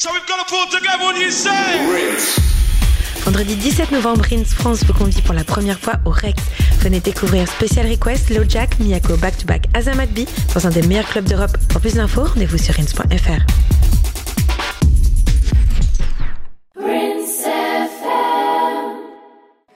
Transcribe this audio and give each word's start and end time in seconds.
So 0.00 0.12
we've 0.12 0.24
got 0.28 0.46
to 0.46 0.48
pull 0.54 0.64
together 0.78 1.02
what 1.02 1.18
you 1.20 1.28
say. 1.32 1.68
Vendredi 3.24 3.56
17 3.56 3.92
novembre, 3.92 4.26
Rins 4.30 4.44
France 4.54 4.84
vous 4.86 4.92
convie 4.92 5.20
pour 5.22 5.34
la 5.34 5.42
première 5.42 5.80
fois 5.80 5.94
au 6.04 6.10
Rex. 6.10 6.40
Venez 6.78 7.00
découvrir 7.00 7.48
Special 7.48 7.84
Request, 7.90 8.32
Jack 8.48 8.78
Miyako 8.78 9.16
Back 9.16 9.38
to 9.38 9.46
Back, 9.46 9.64
Azamat 9.74 10.06
B 10.06 10.20
dans 10.54 10.64
un 10.64 10.70
des 10.70 10.82
meilleurs 10.82 11.08
clubs 11.08 11.24
d'Europe. 11.24 11.56
Pour 11.70 11.80
plus 11.80 11.94
d'infos, 11.94 12.22
rendez-vous 12.26 12.58
sur 12.58 12.76
rins.fr. 12.76 13.12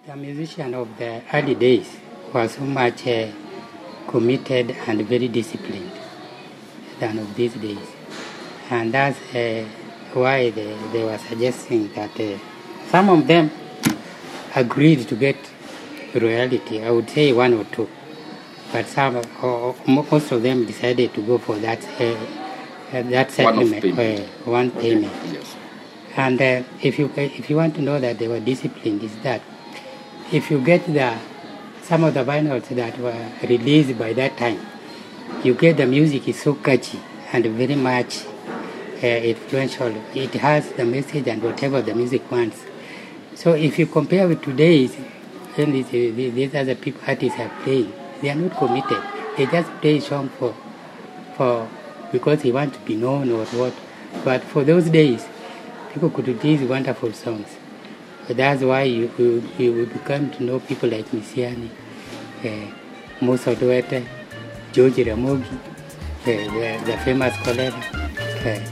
The 0.06 0.16
musician 0.16 0.72
of 0.74 0.86
the 1.00 1.20
early 1.34 1.56
days 1.56 1.86
was 2.32 2.50
so 2.50 2.60
much 2.60 3.08
uh, 3.08 3.26
committed 4.06 4.72
and 4.86 5.00
very 5.04 5.26
disciplined 5.28 5.90
than 7.00 7.18
of 7.18 7.34
these 7.34 7.54
days. 7.60 7.76
And 8.70 8.92
that's 8.92 9.18
uh, 9.34 9.64
why 10.14 10.50
they, 10.50 10.76
they 10.92 11.04
were 11.04 11.18
suggesting 11.18 11.92
that 11.94 12.18
uh, 12.20 12.38
some 12.88 13.08
of 13.08 13.26
them 13.26 13.50
agreed 14.54 15.08
to 15.08 15.16
get 15.16 15.36
reality. 16.14 16.82
I 16.82 16.90
would 16.90 17.08
say 17.08 17.32
one 17.32 17.54
or 17.54 17.64
two, 17.64 17.88
but 18.72 18.86
some 18.86 19.22
or, 19.42 19.74
most 19.86 20.30
of 20.32 20.42
them 20.42 20.66
decided 20.66 21.14
to 21.14 21.22
go 21.22 21.38
for 21.38 21.56
that 21.58 21.82
uh, 22.00 22.04
uh 22.92 23.02
that 23.04 23.30
settlement, 23.30 23.74
one 23.84 23.88
uh, 23.92 23.96
payment. 24.00 24.46
one 24.46 24.70
payment. 24.72 25.12
Yes. 25.32 25.56
And 26.16 26.40
uh, 26.40 26.62
if 26.82 26.98
you 26.98 27.10
if 27.16 27.48
you 27.48 27.56
want 27.56 27.74
to 27.76 27.82
know 27.82 27.98
that 27.98 28.18
they 28.18 28.28
were 28.28 28.40
disciplined, 28.40 29.02
is 29.02 29.16
that 29.20 29.40
if 30.30 30.50
you 30.50 30.60
get 30.62 30.84
the 30.86 31.16
some 31.84 32.04
of 32.04 32.12
the 32.14 32.24
vinyls 32.24 32.68
that 32.68 32.98
were 32.98 33.28
released 33.48 33.98
by 33.98 34.12
that 34.12 34.36
time, 34.36 34.60
you 35.42 35.54
get 35.54 35.78
the 35.78 35.86
music 35.86 36.28
is 36.28 36.40
so 36.40 36.54
catchy 36.54 37.00
and 37.32 37.44
very 37.46 37.74
much 37.74 38.24
uh, 39.02 39.06
influential. 39.24 39.92
It 40.14 40.32
has 40.34 40.70
the 40.74 40.84
message 40.84 41.26
and 41.26 41.42
whatever 41.42 41.82
the 41.82 41.92
music 41.92 42.30
wants. 42.30 42.62
So 43.34 43.54
if 43.54 43.76
you 43.80 43.86
compare 43.86 44.28
with 44.28 44.40
today's, 44.42 44.96
then 45.56 45.72
these 45.72 46.54
other 46.54 46.76
people 46.76 47.00
artists 47.08 47.36
are 47.40 47.50
playing. 47.64 47.92
They 48.20 48.30
are 48.30 48.36
not 48.36 48.56
committed. 48.56 49.02
They 49.36 49.46
just 49.46 49.74
play 49.80 49.98
song 49.98 50.28
for, 50.38 50.54
for 51.36 51.68
because 52.12 52.42
he 52.42 52.52
want 52.52 52.74
to 52.74 52.80
be 52.80 52.94
known 52.94 53.32
or 53.32 53.44
what. 53.46 53.72
But 54.24 54.42
for 54.44 54.62
those 54.62 54.88
days, 54.88 55.26
people 55.92 56.10
could 56.10 56.26
do 56.26 56.34
these 56.34 56.62
wonderful 56.62 57.12
songs. 57.12 57.48
that's 58.28 58.62
why 58.62 58.84
you, 58.84 59.10
you, 59.18 59.42
you 59.58 59.72
will 59.72 59.86
become 59.86 60.30
to 60.30 60.44
know 60.44 60.60
people 60.60 60.88
like 60.88 61.06
Misiani, 61.06 61.70
uh, 62.44 62.70
Musa 63.20 63.56
Duete, 63.56 64.06
George 64.72 64.94
Ramogi, 64.94 65.42
uh, 65.44 66.24
the, 66.24 66.82
the 66.86 66.96
famous 66.98 67.36
collector. 67.42 67.98
Uh, 68.48 68.71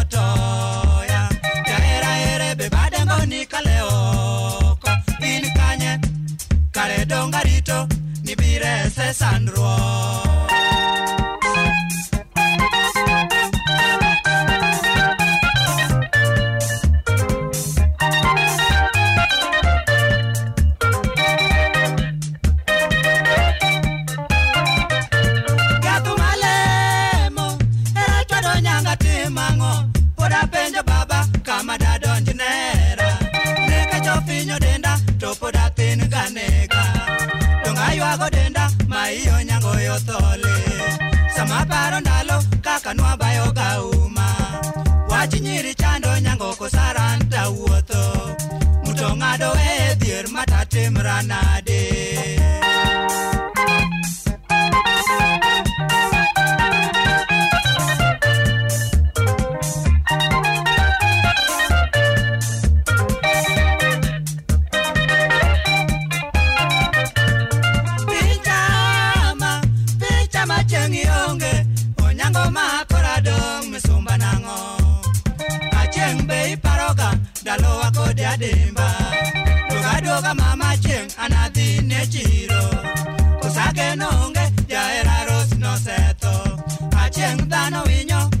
Ese 8.99 9.23
and 9.23 9.47
raw. 9.57 10.30
iyo 39.13 39.43
nyango 39.43 39.75
yo 39.79 39.99
thole 40.07 40.55
sama 41.35 41.65
paro 41.65 41.99
ndalo 41.99 42.39
kaka 42.63 42.93
nwabayo 42.93 43.51
ga 43.51 43.83
uma 43.83 44.27
wach 45.11 45.33
nyiri 45.41 45.75
chando 45.75 46.15
nyango 46.23 46.55
kosaranta 46.55 47.49
wuotho 47.51 48.03
muto 48.87 49.07
ng'ado 49.19 49.51
e 49.59 49.95
dhier 49.99 50.25
matatimranari 50.35 51.60
e 82.01 82.07
chiro 82.07 82.59
osake 83.43 83.95
nonge 83.95 84.43
jaera 84.67 85.17
ros 85.27 85.83
seto. 85.83 86.33
achieng' 86.97 87.47
dhano 87.49 87.83
viño. 87.89 88.40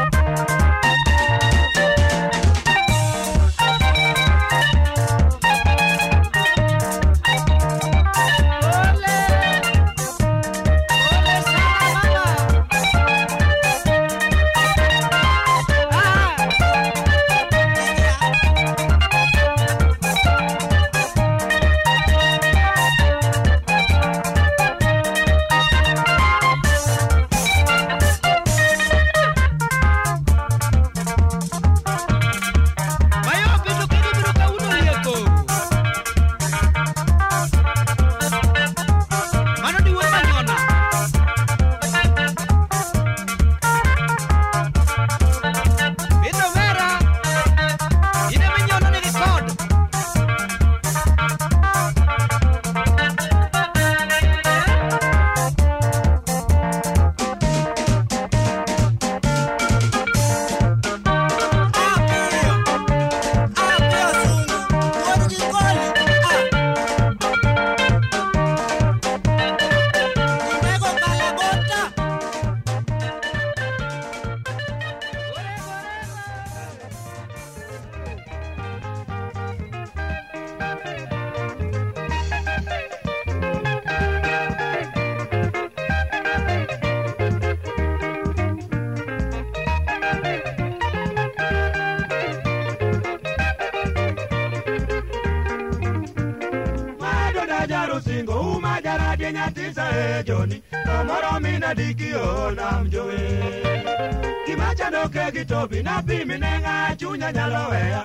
choke 105.01 105.23
gi 105.35 105.43
tobi 105.51 105.79
na 105.87 105.95
pimi 106.07 106.37
ne 106.43 106.51
ng'a 106.63 106.77
chunya 106.99 107.29
nyalo 107.35 107.61
weya 107.71 108.01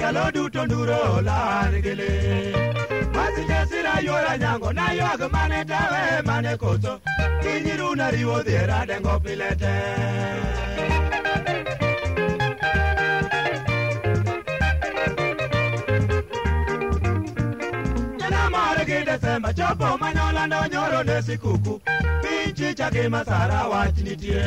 kalo 0.00 0.24
duto 0.34 0.62
nduro 0.66 0.98
olan 1.16 1.72
gi 1.84 1.92
li 2.00 2.12
masinde 3.14 3.58
sira 3.70 3.94
yuora 4.06 4.32
nyango 4.42 4.70
na 4.78 4.86
yuag 4.98 5.22
mane 5.34 5.60
tawe 5.70 6.04
mane 6.28 6.52
koso 6.62 6.92
kinyiru 7.42 7.88
na 7.98 8.06
riwo 8.14 8.36
dhiera 8.46 8.78
dengo 8.88 9.14
pilete 9.24 9.74
Chopo 19.56 19.98
manyola 19.98 20.46
ndo 20.46 20.60
nyoro 20.72 21.02
ne 21.02 21.22
sikuku 21.22 21.74
chicha 22.60 22.88
gi 22.94 23.04
masara 23.14 23.60
wach 23.72 23.98
nitie 24.04 24.46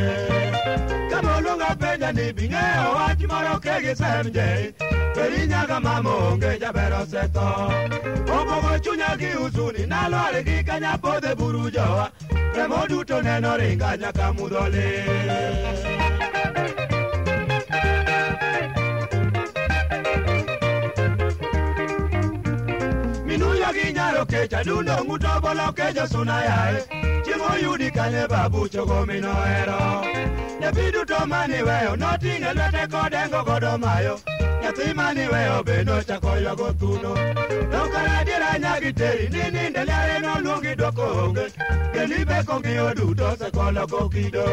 kama 1.12 1.32
oluonga 1.38 1.70
penja 1.82 2.10
ni 2.18 2.28
bing'eyo 2.38 2.86
wach 2.98 3.22
moro 3.32 3.54
ke 3.64 3.76
gisemje 3.84 4.50
beri 5.16 5.42
nyaga 5.52 5.78
mamaonge 5.86 6.52
jaber 6.62 6.92
osetho 7.00 7.48
obogo 8.36 8.74
chunya 8.84 9.12
gi 9.22 9.32
usuni 9.46 9.84
nalwar 9.92 10.36
gi 10.48 10.58
kanya 10.68 10.94
podhe 11.04 11.32
burujowa 11.40 12.06
remo 12.58 12.80
duto 12.90 13.18
neno 13.28 13.52
ringa 13.62 13.90
nyaka 14.02 14.26
mudhole 14.38 14.88
minuyo 23.28 23.70
gi 23.78 23.88
nyaro 23.98 24.24
kecha 24.32 24.60
dundo 24.68 24.96
ng'utobolo 25.06 25.68
kejo 25.78 26.06
sunayae 26.14 27.03
oyudi 27.52 27.90
kane 27.92 28.24
babucho 28.32 28.84
gomino 28.86 29.34
ero 29.60 29.80
nyathi 30.62 30.86
duto 30.94 31.18
maniweyo 31.32 31.94
noting'e 32.04 32.52
lwete 32.58 32.84
kodengo 32.94 33.40
godo 33.48 33.74
mayo 33.84 34.16
nyathi 34.62 34.88
maniweyo 34.98 35.56
be 35.68 35.76
nochako 35.88 36.32
ywago 36.44 36.70
thuno 36.80 37.12
nokaradiera 37.72 38.50
nyagiteri 38.64 39.26
ni 39.34 39.44
ninde 39.54 39.82
liare 39.88 40.18
noluongi 40.24 40.74
dwoko 40.80 41.04
onge 41.24 41.46
kenibekogi 41.94 42.74
oduto 42.88 43.24
osekoloko 43.34 44.02
kido 44.14 44.46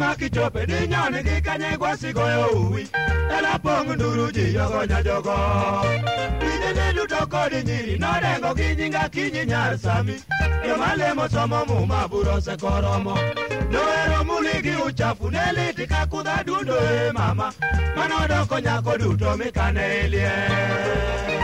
ma 0.00 0.14
kichope 0.18 0.62
ni 0.68 0.78
nyon 0.90 1.14
gi 1.26 1.36
kanye 1.46 1.70
gwasi 1.80 2.10
goyo 2.16 2.46
uwi 2.60 2.82
ela 3.36 3.54
pong 3.64 3.88
nduru 3.96 4.26
ji 4.36 4.44
yogo 4.56 4.80
nya 4.90 4.98
jogo 5.06 5.34
pinje 6.40 6.70
ne 6.78 6.86
duto 6.96 7.20
kod 7.32 7.52
nyiri 7.68 7.94
norengo 8.04 8.50
gi 8.58 8.68
nyinga 8.78 9.04
kinyi 9.14 9.42
nyar 9.50 9.72
sami 9.84 10.16
joma 10.64 10.90
lemo 11.00 11.24
somo 11.34 11.58
muma 11.68 12.00
buro 12.10 12.34
sekoromo 12.46 13.14
noero 13.72 14.18
muli 14.28 14.54
gi 14.64 14.74
uchafu 14.86 15.26
ne 15.34 15.44
liti 15.56 15.84
ka 15.92 16.00
kudha 16.12 16.36
dundo 16.46 16.76
e 16.96 17.12
mama 17.16 17.46
manodoko 17.96 18.56
nyako 18.66 18.92
duto 19.00 19.30
mikane 19.40 19.84
e 20.00 20.02
liel 20.12 21.38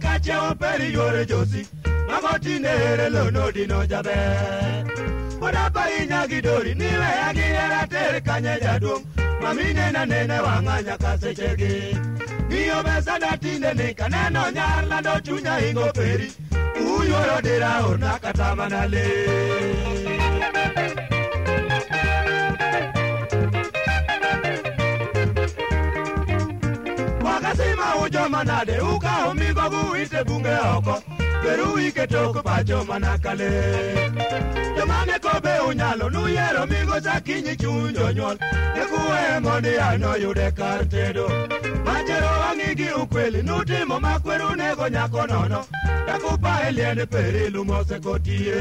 kache 0.00 0.34
oper 0.48 0.80
yore 0.92 1.24
josi 1.30 1.62
mago 2.08 2.34
tine 2.44 2.68
ere 2.88 3.08
lo 3.14 3.24
no 3.30 3.50
dino 3.52 3.80
jabe 3.90 4.16
Oda 5.46 5.70
pa 5.74 5.82
inya 5.98 6.20
gidori 6.30 6.74
niwe 6.80 7.10
agiera 7.28 7.82
ter 7.92 8.14
kanya 8.26 8.54
jadum 8.62 9.00
mamine 9.42 9.86
na 9.94 10.02
nene 10.10 10.36
wanganya 10.46 10.96
kasechegi 11.02 11.74
Niyo 12.48 12.82
besa 12.86 13.18
da 13.22 13.36
tinde 13.42 13.70
ni 13.78 13.88
kaneno 13.94 14.42
nyar 14.56 14.82
lando 14.90 15.14
chunya 15.24 15.54
ingo 15.68 15.86
peri 15.96 16.28
Uyo 16.80 17.18
yodira 17.28 17.70
orna 17.86 18.12
katama 18.22 18.68
na 18.68 18.82
leo 18.92 19.99
pacho 28.20 28.28
manade 28.28 28.80
uka 28.80 29.26
omigo 29.30 29.70
buite 29.70 30.24
bunge 30.24 30.54
oko 30.76 31.02
pero 31.42 31.72
wike 31.74 32.06
tok 32.06 32.42
pacho 32.44 32.84
manakale 32.84 33.48
jomane 34.76 35.18
kobe 35.22 35.58
unyalo 35.68 36.10
nuyero 36.10 36.66
migo 36.66 37.00
sakinyi 37.00 37.56
chuny 37.56 37.92
jonyuol 37.92 38.38
nekuwe 38.76 39.40
mondi 39.42 39.78
anoyude 39.78 40.50
kar 40.52 40.88
tedo 40.88 41.28
majero 41.84 42.26
wang'igi 42.42 42.90
ukweli 43.02 43.42
nutimo 43.42 44.00
makweru 44.00 44.56
nego 44.56 44.88
nyako 44.88 45.26
nono 45.26 45.64
dakupa 46.06 46.60
e 46.68 46.72
liend 46.72 47.06
perilumosekotie 47.08 48.60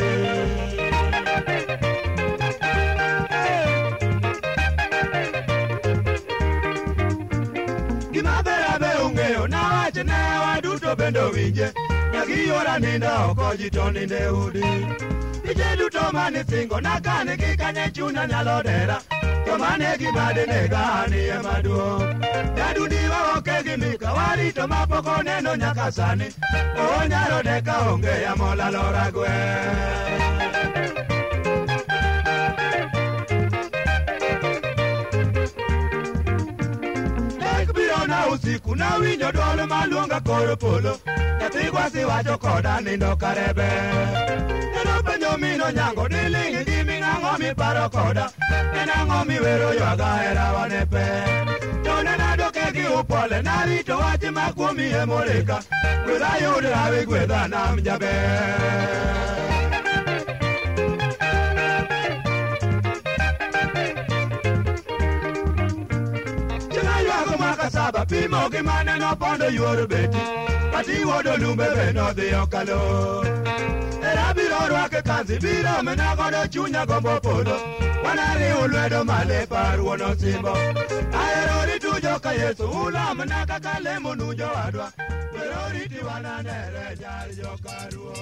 duto 10.89 10.95
bende 10.95 11.21
winje 11.21 11.71
nagiyora 12.11 12.79
ninda 12.79 13.25
oko 13.29 13.53
ji 13.57 13.69
to 13.69 13.91
ninde 13.91 14.27
udi 14.27 14.61
tije 15.43 15.75
duto 15.77 16.01
mane 16.13 16.43
singo 16.49 16.79
nagane 16.81 17.33
gi 17.39 17.51
kane 17.59 17.83
chuna 17.95 18.23
nyalo 18.31 18.57
dera 18.65 18.97
to 19.45 19.53
mane 19.61 19.91
gimade 19.99 20.43
ne 20.49 20.61
ganie 20.73 21.35
maduong' 21.41 22.21
dadudiwaoke 22.57 23.57
gi 23.65 23.75
mika 23.81 24.07
warito 24.17 24.63
mapok 24.71 25.07
oneno 25.19 25.51
nyaka 25.61 25.87
sani 25.97 26.27
onyalo 26.91 27.39
deka 27.47 27.75
onge 27.91 28.13
yamolalora 28.25 29.05
gweng' 29.15 30.78
usiku 38.43 38.71
nawinjo 38.79 39.29
dwol 39.35 39.59
maluonga 39.71 40.19
kor 40.27 40.49
polo 40.61 40.93
nyathi 41.39 41.65
gwasi 41.71 42.01
wacho 42.09 42.35
koda 42.43 42.73
nindo 42.85 43.11
karebe 43.21 43.69
nyalo 44.73 44.95
penjo 45.05 45.31
mino 45.41 45.65
nyango 45.77 46.05
diling 46.13 46.55
gimi 46.67 46.97
nang'o 47.03 47.33
miparo 47.41 47.85
koda 47.95 48.25
en 48.79 48.89
ang'o 48.99 49.19
miwero 49.27 49.69
ywaga 49.79 50.09
herawa 50.21 50.63
ne 50.71 50.81
pe 50.91 51.05
chonenadoke 51.83 52.65
gi 52.75 52.85
upole 52.99 53.37
narito 53.47 53.93
wach 54.03 54.23
makuomi 54.37 54.85
emoreka 55.01 55.57
gwedha 56.05 56.31
yud 56.41 56.65
awi 56.83 57.01
gwedha 57.09 57.41
nam 57.51 57.75
jaber 57.85 59.48
kasaba 67.69 68.05
pimo 68.11 68.41
gi 68.53 68.61
mane 68.67 68.93
nopondo 69.01 69.45
e 69.47 69.53
yuor 69.57 69.79
beti 69.91 70.23
katiwodo 70.71 71.33
lumbe 71.41 71.67
be 71.75 71.85
nodhiyo 71.97 72.41
kalo 72.53 72.79
era 74.09 74.27
biro 74.35 74.59
rwake 74.71 74.99
kanzi 75.07 75.35
biro 75.43 75.73
menagodo 75.85 76.41
chunya 76.53 76.83
gombo 76.89 77.15
podo 77.25 77.55
wanariw 78.03 78.59
lwedo 78.71 78.99
male 79.09 79.39
parwo 79.51 79.91
nosimbo 80.01 80.53
aeroritujo 81.21 82.13
ka 82.23 82.31
yesu 82.41 82.63
ulamna 82.85 83.39
kaka 83.49 83.73
lemo 83.85 84.11
nujowadwa 84.19 84.87
weroritiwananere 85.33 86.85
jar 87.01 87.27
jokaruo 87.37 88.13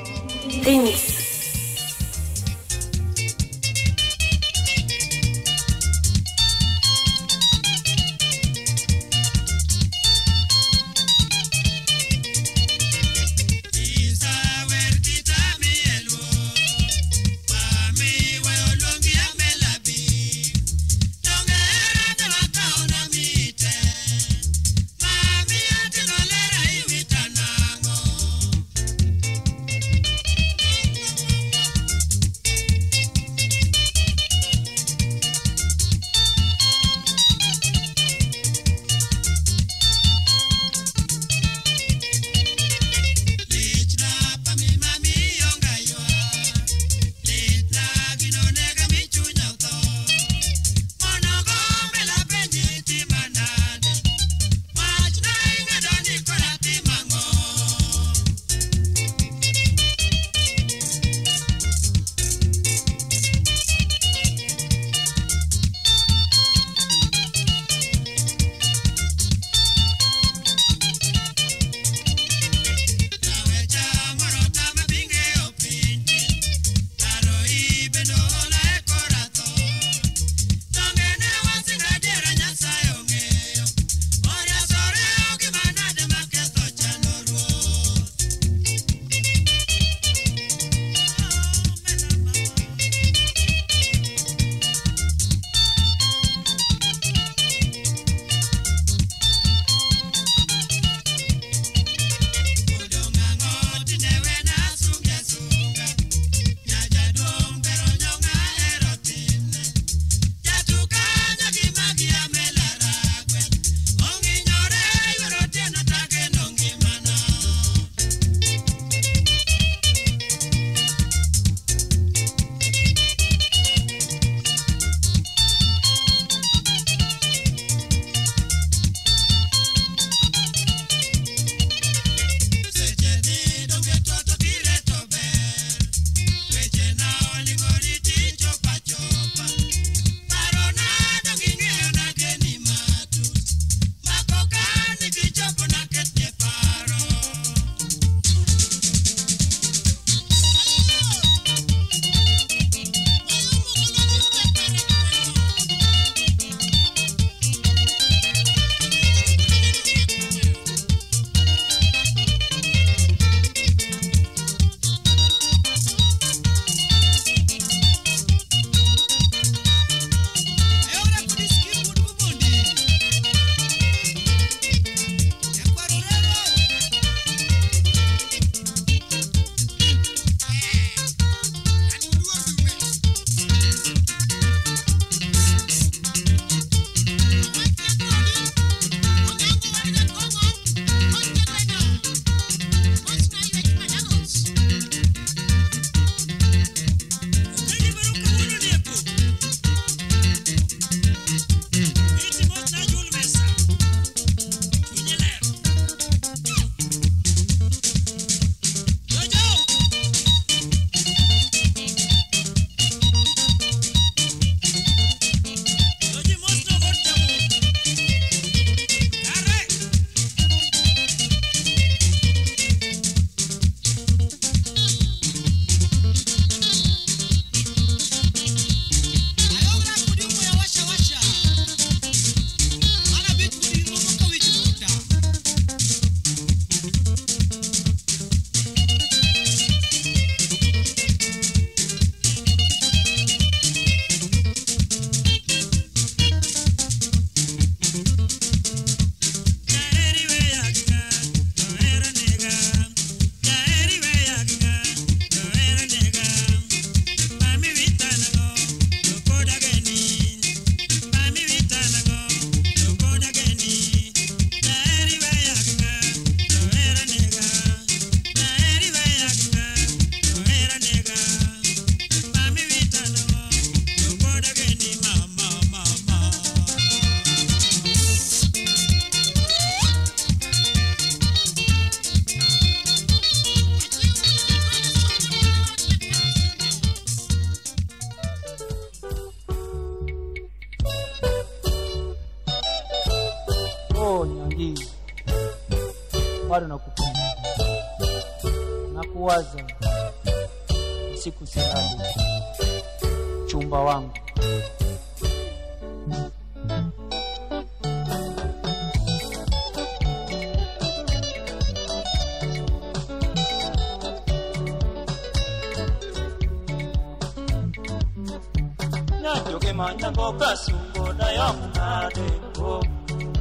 najoge 319.28 319.72
manyango 319.80 320.26
kasungo 320.40 321.06
dayo 321.20 321.48
mukadeko 321.60 322.70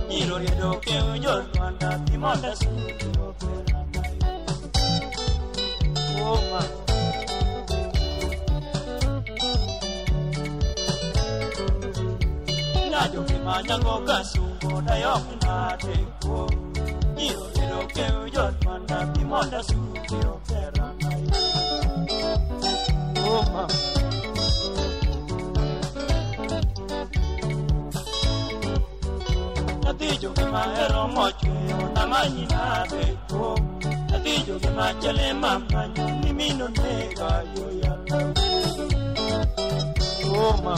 nyiro 0.08 0.36
lyedoke 0.42 0.94
ujo 1.14 1.34
rwanda 1.46 1.88
timole 2.06 2.50
sungiyoperana 2.58 3.78
oma 6.30 6.62
oh, 12.78 12.90
najo 12.92 13.20
kimanyango 13.28 13.94
kasungo 14.08 14.74
dayo 14.88 15.12
mnateko 15.28 16.36
iroleroke 17.26 18.04
ujotmanda 18.24 18.98
kimonda 19.14 19.60
sukiopera 19.68 20.86
nayo 21.00 21.42
oma 23.40 23.64
adhijo 29.96 30.28
gi 30.36 30.44
mahero 30.54 31.02
mochweyo 31.16 31.78
namanyi 31.94 32.42
nade 32.54 33.02
tuo 33.28 33.48
adhijo 34.14 34.54
gi 34.62 34.70
machele 34.78 35.26
mamanyo 35.42 36.04
ni 36.20 36.30
min 36.38 36.58
onega 36.66 37.28
yo 37.54 37.66
yala 37.82 38.18
oma 40.48 40.74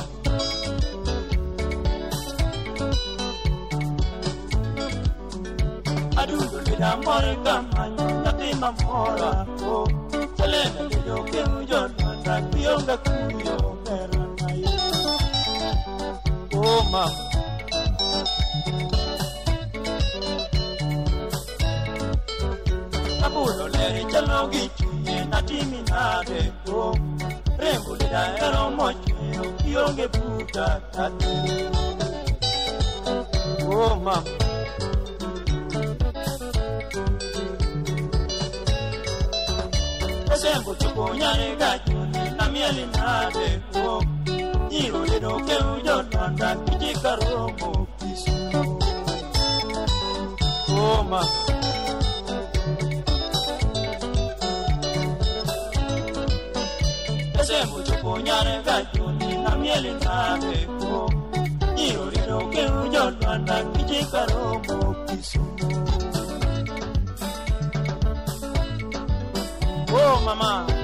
adundo 6.20 6.58
lida 6.66 6.90
mor 7.04 7.26
gamanyo 7.44 8.06
nyathi 8.22 8.48
mamora 8.62 9.30
o 9.74 9.76
selene 10.36 10.80
gijokem 10.90 11.50
jononda 11.68 12.34
kionge 12.50 12.94
kuyo 13.04 13.56
beranayo 13.84 14.74
oma 16.74 17.04
oh, 17.12 17.27
gich 24.46 24.82
nena 25.04 25.42
timi 25.42 25.80
nadeko 25.90 26.80
oh. 26.80 26.94
rembo 27.58 27.92
ni 27.98 28.06
daero 28.12 28.70
mochweyo 28.78 29.42
kionge 29.58 30.06
buta 30.14 30.66
tate 30.94 31.34
oh, 33.66 33.96
mam 34.04 34.24
osembo 40.32 40.72
chokonyane 40.80 41.56
gacho 41.60 42.00
nena 42.12 42.44
mieli 42.52 42.84
nadeko 42.94 43.90
oh. 43.96 44.04
iro 44.70 45.00
nedokeu 45.06 45.68
jonanda 45.84 46.54
kijikaromo 46.64 47.70
kisu 47.98 48.32
oh, 50.74 51.02
mam 51.10 51.57
na 58.24 59.50
miele 59.60 59.92
ke 62.52 62.64
kije 63.74 64.02
karomo 64.10 64.88
Oh 69.90 70.20
mama 70.24 70.77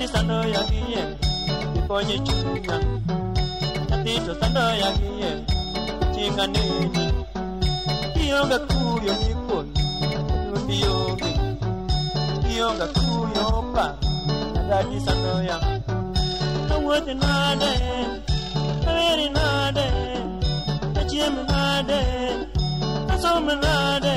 kandi 0.00 0.12
sando 0.16 0.38
yagiye 0.56 1.02
ikonye 1.78 2.16
chinga 2.26 2.76
katito 3.88 4.32
sando 4.40 4.64
yagiye 4.82 5.28
chinga 6.14 6.44
nini 6.52 6.88
kiyonga 8.14 8.58
kuyo 8.68 9.12
niko 9.22 9.56
ndiyonge 10.64 11.30
kiyonga 12.42 12.86
kuyo 12.96 13.46
pa 13.74 13.86
kandi 14.68 14.96
sando 15.06 15.34
ya 15.48 15.56
awoti 16.74 17.14
nade 17.22 17.70
eri 19.00 19.26
nade 19.36 19.86
achiem 21.00 21.34
nade 21.50 22.00
asom 23.12 23.46
nade 23.64 24.14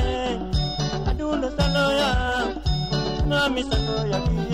adundo 1.10 1.48
sando 1.56 1.84
ya 2.00 2.10
nami 3.28 3.62
sando 3.70 3.96
yagiye 4.12 4.53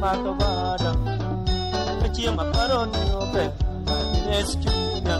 patobara 0.00 0.92
Kachia 2.00 2.30
makaroni 2.38 2.98
ope 3.20 3.44
Ines 4.28 4.56
chunya 4.60 5.16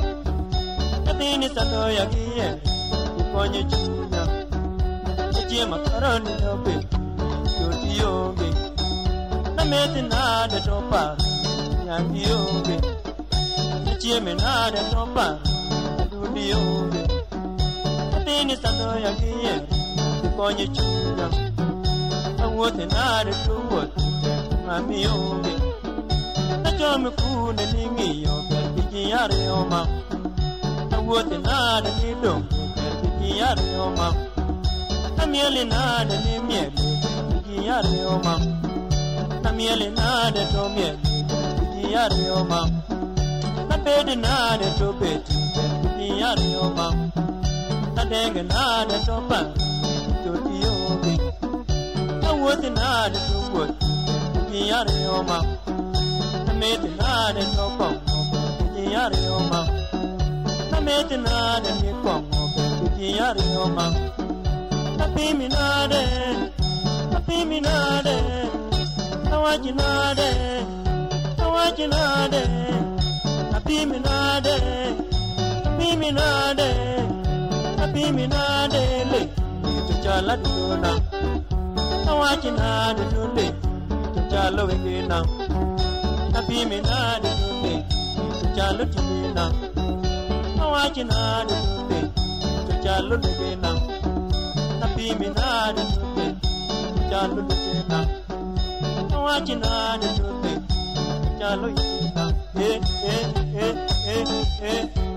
Katini 1.04 1.48
sato 1.54 1.90
ya 1.90 2.06
kie 2.06 2.48
Ukonye 3.20 3.62
chunya 3.64 4.22
Kachia 5.32 5.66
makaroni 5.66 6.30
ope 6.52 6.74
Yoti 7.60 7.98
yobe 8.00 8.46
Nameti 9.56 10.02
nade 10.02 10.60
topa 10.60 11.16
Nyangi 11.84 12.22
yobe 12.22 12.76
Kachia 13.84 14.20
menade 14.20 14.78
topa 14.92 15.38
Aduni 16.02 16.50
yobe 16.50 17.08
Katini 18.14 18.56
sato 18.56 18.98
ya 18.98 19.12
kie 19.12 19.54
Ukonye 20.28 20.68
chunya 20.68 21.28
Awothe 22.44 22.86
nade 22.86 23.34
tuwote 23.46 23.97
ng'amiyombe 24.68 25.52
Achome 26.68 27.08
kune 27.20 27.64
ni 27.74 27.84
ng'iyo 27.96 28.34
kerti 28.48 28.82
ji 28.92 29.02
ariyo 29.22 29.58
ma 29.72 29.80
Awuothe 30.96 31.36
nade 31.46 31.90
ni 31.98 32.08
donge 32.22 32.56
kerti 32.82 33.08
ji 33.20 33.28
ariyo 33.50 33.86
ma 33.98 34.06
Namiele 35.16 35.62
nade 35.72 36.14
ni 36.24 36.32
miele 36.48 36.80
kerti 37.12 37.36
ji 37.46 37.56
ariyo 37.78 38.12
ma 38.26 38.34
Namiele 39.44 39.88
nade 39.98 40.42
to 40.52 40.62
miele 40.74 41.00
kerti 41.28 41.68
ji 41.72 41.86
ariyo 42.04 42.38
ma 42.50 42.60
Nabede 43.68 44.14
nade 44.24 44.66
to 44.78 44.86
beti 45.00 45.34
kerti 45.54 46.06
ji 46.16 46.22
ariyo 46.30 46.64
ma 46.78 46.86
Nadenge 47.96 48.42
nade 48.54 48.94
to 49.06 49.14
bang 49.30 49.50
kerti 50.22 50.52
ji 50.60 50.68
ariyo 50.70 50.94
ma 51.02 51.12
Awuothe 52.28 52.68
nade 52.80 53.18
to 53.28 53.38
wuothe 53.52 53.87
Ejiyare 54.48 54.96
oma 55.16 55.38
Namete 56.46 56.88
nare 56.98 57.40
topo 57.54 57.88
Ejiyare 58.80 59.20
oma 59.38 59.60
Namete 60.70 61.16
nare 61.26 61.70
nikomo 61.82 62.28
Ejiyare 62.94 63.42
oma 63.64 63.84
Napimi 64.98 65.48
nare 65.54 66.02
Napimi 67.12 67.60
nare 67.66 68.16
Nawaji 69.30 69.72
nare 69.80 70.30
Nawaji 71.38 71.86
nare 71.94 72.44
Napimi 73.52 73.98
nare 74.06 74.56
Napimi 75.76 76.10
nare 76.18 76.70
Napimi 77.76 78.24
nare 78.34 78.82
Le 79.12 79.20
Ito 79.76 79.92
chala 80.02 80.36
dudona 80.42 80.92
Nawaji 82.06 82.50
nare 82.56 83.04
dudona 83.12 83.67
chalo 84.30 84.62
wena 84.68 85.18
na 86.32 86.40
pi 86.46 86.58
me 86.70 86.78
na 86.88 86.98
de 87.24 87.30
pe 87.62 87.70
chalo 88.56 88.82
ti 88.92 89.00
me 89.08 89.18
na 89.36 89.44
na 90.56 90.64
wa 90.72 90.82
chi 90.94 91.02
na 91.12 91.20
de 91.48 91.56
pe 91.88 91.98
chalo 92.84 93.14
le 93.24 93.30
ke 93.38 93.48
na 93.64 93.70
na 94.80 94.86
me 94.94 95.28
na 95.36 95.48
de 95.78 95.84
pe 96.14 96.24
chalo 97.10 97.40
le 97.48 97.54
ke 97.64 97.74
na 97.92 97.98
na 99.10 99.16
wa 99.24 99.34
chi 99.48 99.54
na 99.64 99.72
de 100.04 100.10
pe 100.22 100.54
chalo 101.42 101.66
ye 101.76 101.90
na 102.16 102.24
eh 102.68 102.78
eh 103.14 103.26
eh 103.64 103.74
eh 104.16 104.24
eh, 104.24 104.72
eh. 104.72 105.07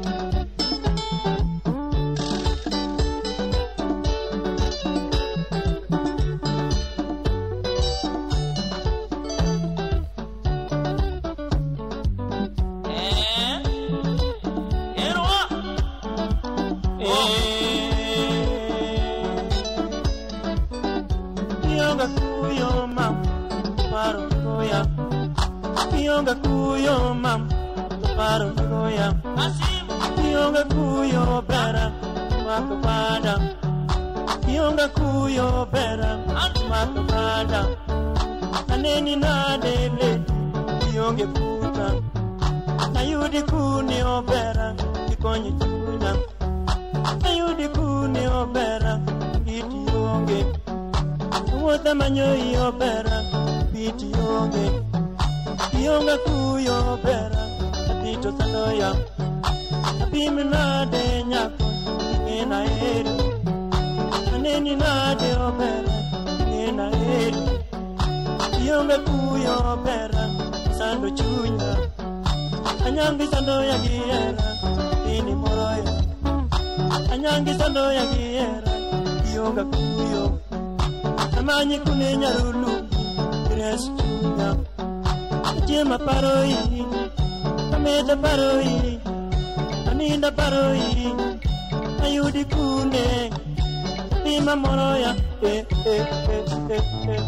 ka 79.62 79.65
kuyo 79.78 80.24
Tamanyi 81.34 81.76
kune 81.86 82.10
nyarulu 82.21 82.74
Kres 83.52 83.84
chuga 83.95 84.47
paroi 86.06 86.58
Kameta 87.71 88.13
paroi 88.24 88.74
Aninda 89.89 90.30
paroi 90.38 90.89
Ayudi 92.06 92.43
kune 92.54 93.04
Pima 94.24 94.54
moroya 94.63 95.12
Eh 95.52 95.62
eh 95.93 96.04
eh 96.36 96.43
eh 96.76 96.86
eh 97.15 97.24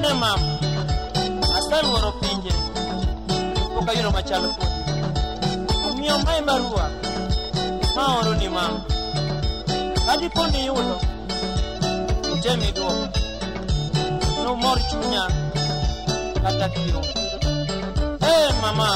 Nene 0.00 0.14
mama, 0.14 0.32
aseluoro 1.58 2.12
pinje, 2.22 2.52
pok 3.74 3.88
ayudo 3.90 4.10
machal 4.16 4.44
kodi. 4.54 4.78
Omiyo 5.88 6.16
mae 6.24 6.40
barua 6.48 6.84
ma 7.96 8.02
oro 8.18 8.32
ni 8.38 8.48
mama. 8.48 8.78
Kadipo 10.06 10.42
ni 10.52 10.60
yudo, 10.70 10.96
item 12.32 12.60
iduoko. 12.68 13.04
Nomor 14.46 14.78
chunya 14.88 15.24
kata 16.42 16.66
kiro. 16.74 17.02
Eh 17.02 18.26
hey, 18.26 18.48
mama, 18.62 18.88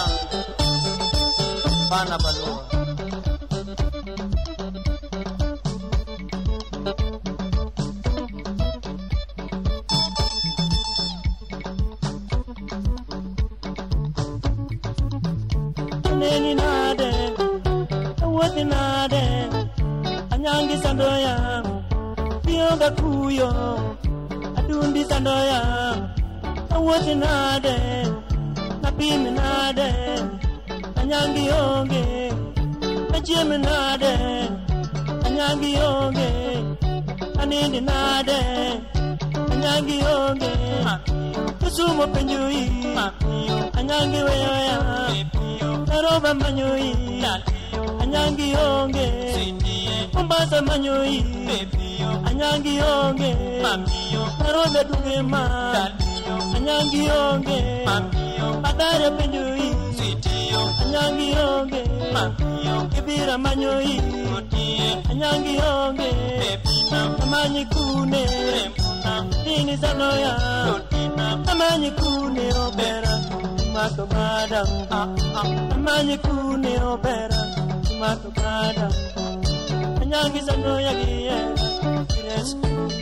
bana 1.90 2.16
barua. 2.24 2.71
nade 27.22 27.76
napim 28.82 29.22
nade 29.38 29.88
anyangi 31.00 31.44
onge 31.68 32.04
achiem 33.16 33.50
nade 33.66 34.12
anyangi 35.26 35.72
onge 35.96 36.30
anindi 37.42 37.80
nade 37.90 38.38
anyangi 39.52 39.98
onge 40.20 40.52
kusumo 41.60 42.04
penjui 42.14 42.64
anyangi 43.78 44.20
weyo 44.28 44.52
ya 44.68 44.76
karoba 45.88 46.30
manyui 46.42 46.90
anyangi 48.02 48.48
onge 48.70 49.08
mombasa 50.14 50.58
manyui 50.68 51.16
anyangi 52.28 52.74
onge 52.96 53.30
karoba 54.40 54.80
duge 54.88 55.18
ma 55.32 55.42
anyangi 56.62 57.00
onge 57.26 57.58
madare 58.64 59.08
penjo 59.16 59.44
i 59.66 59.68
anyangi 60.82 61.28
onge 61.54 61.80
ibira 62.98 63.34
manyo 63.44 63.72
i 63.94 63.96
anyangi 65.10 65.54
onge 65.76 66.10
amanyi 67.22 67.62
kune 67.74 68.22
nini 69.46 69.74
sanoya 69.82 70.32
amanyi 71.50 71.90
kune 72.00 72.44
obera 72.64 73.12
mako 73.74 74.04
bada 74.12 74.60
ah, 74.90 75.08
ah. 75.40 75.44
amanyi 75.74 76.16
kune 76.26 76.72
obera 76.92 77.40
mako 78.00 78.28
bada 78.38 78.86
anyangi 80.02 80.40
sanoya 80.48 80.92
giye 81.00 81.38
Yes, 82.28 82.48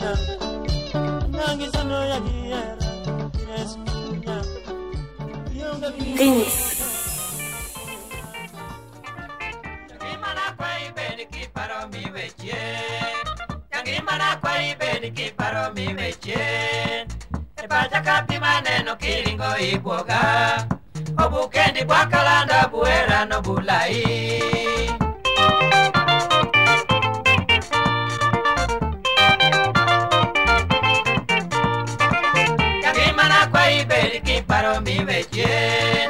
yeah. 0.03 0.19
Anyangi 1.25 1.65
ya 2.13 2.19
giye 2.27 2.90
things. 5.89 6.77
Obukendi 21.21 21.85
bwakalanda 21.85 22.69
buera 22.73 23.25
no 23.25 23.41
bulai 23.43 24.60
paro 34.61 34.77
mi 34.85 34.97
ya 35.01 35.05
bechen, 35.09 36.09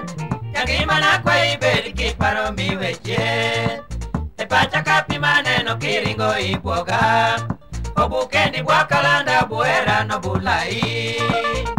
yaki 0.50 0.82
manakwa 0.82 1.38
iberiki 1.54 2.08
paro 2.18 2.50
mi 2.56 2.74
bechen, 2.80 3.78
epacha 4.42 4.82
kapi 4.82 5.22
maneno 5.22 5.78
kiringo 5.78 6.34
ipoga, 6.50 7.38
obukeni 7.94 8.58
bwakalanda 8.66 9.46
buera 9.46 10.02
no 10.02 10.18
bulai. 10.18 11.78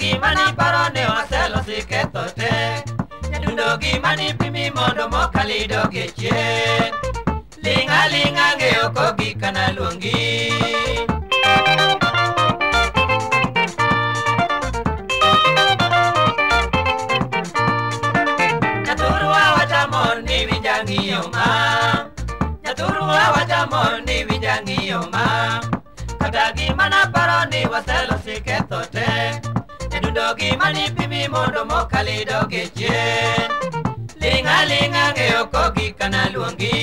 gima 0.00 0.30
ni 0.36 0.44
paro 0.58 0.82
ne 0.94 1.02
waselosi 1.12 1.76
ketho 1.90 2.22
te 2.38 2.52
nyadundo 3.30 3.66
gima 3.82 4.14
ni 4.20 4.28
pimi 4.38 4.64
mondo 4.78 5.04
mokalidogechien 5.14 6.90
ling'a 7.64 8.00
ling'a 8.14 8.46
ng'eyo 8.58 8.84
kogi 8.96 9.28
kana 9.40 9.64
luongi 9.76 10.18
keche 32.50 33.82
linga 34.22 34.58
linga 34.70 35.04
ke 35.16 35.26
okoki 35.42 35.86
kana 35.98 36.22
luangi 36.34 36.78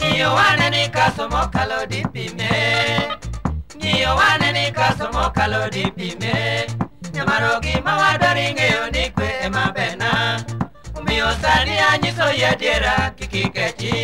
niyo 0.00 0.28
wane 0.38 0.66
ni 0.76 0.84
kasomo 0.96 1.40
kalo 1.56 1.78
dipime 1.92 2.54
niyo 3.76 4.10
wane 4.20 4.48
ni 4.58 4.64
kasomo 4.78 5.24
kalo 5.36 5.60
dipime 5.76 6.34
nyamarogi 7.18 7.76
mawadari 7.90 8.46
ng'eyo 8.56 8.82
ni 8.94 9.04
kwe 9.18 9.30
mabena 9.58 10.10
omiyo 10.98 11.28
sani 11.44 11.76
anyiso 11.92 12.26
yadiera 12.42 12.96
kikikechi 13.18 13.95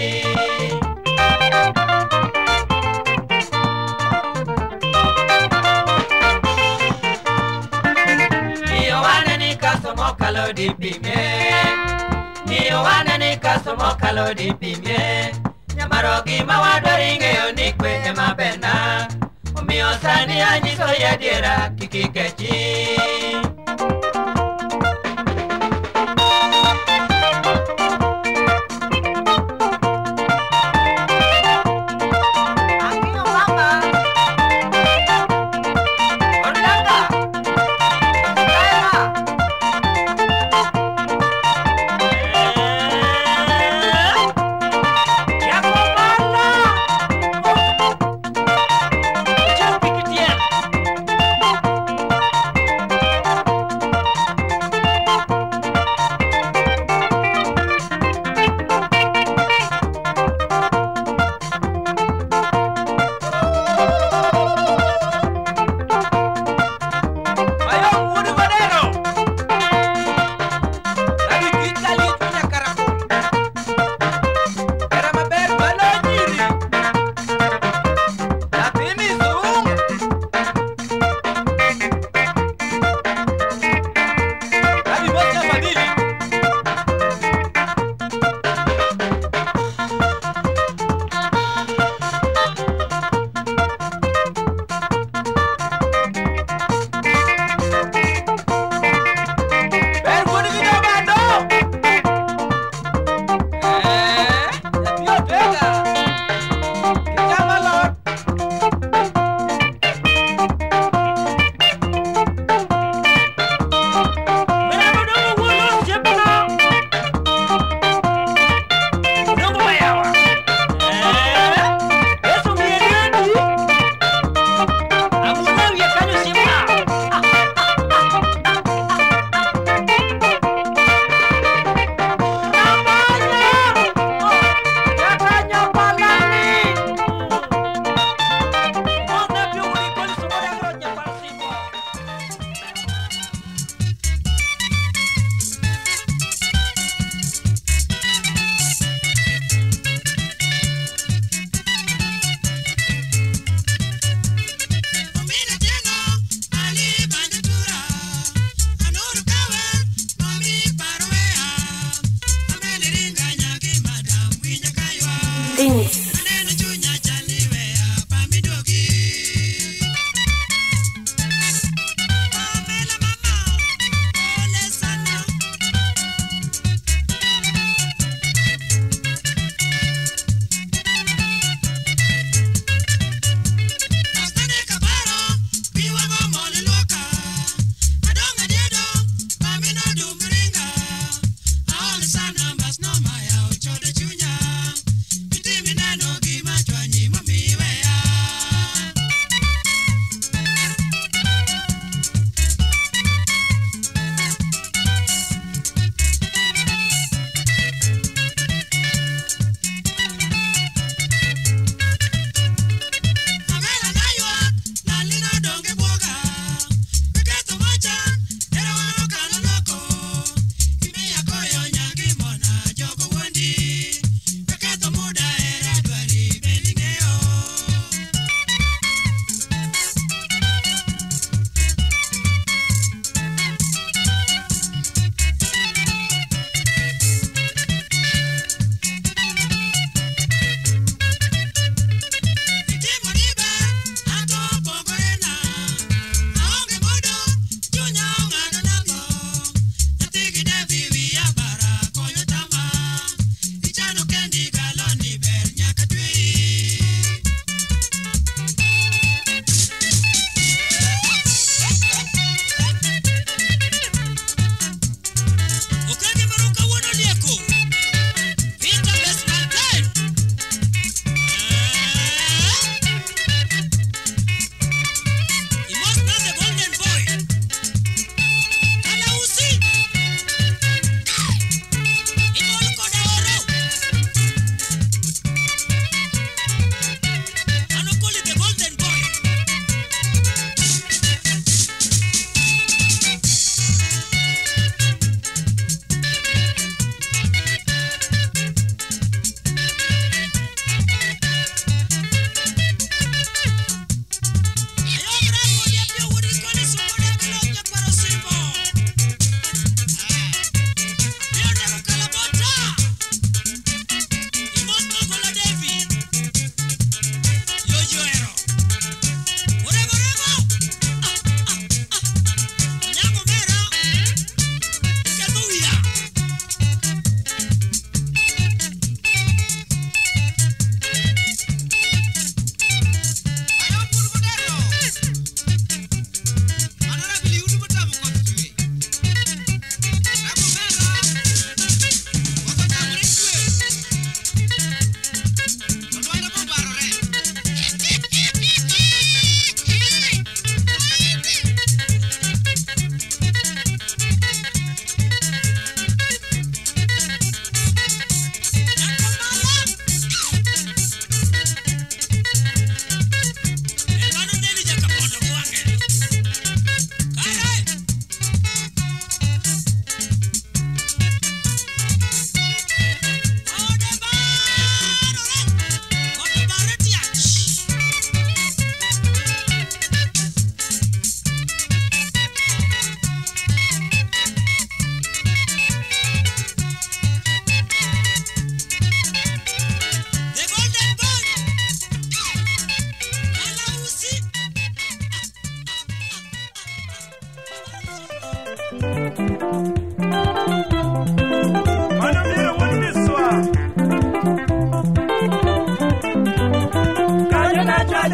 pime 10.82 11.52
ni 12.46 12.74
wana 12.74 13.18
nikasomo 13.18 13.94
kalodi 14.00 14.52
pimie 14.52 15.32
nyamaro 15.76 16.22
gima 16.26 16.60
wadwaro 16.60 17.04
yo 17.38 17.52
ni 17.56 17.72
kwe 17.72 17.92
ema 18.08 18.34
bena 18.34 18.70
omiyo 19.58 19.94
sani 20.02 20.42
anyiso 20.42 20.88
yadiera 21.02 21.70
kik 21.78 21.94
ikechi 21.94 22.51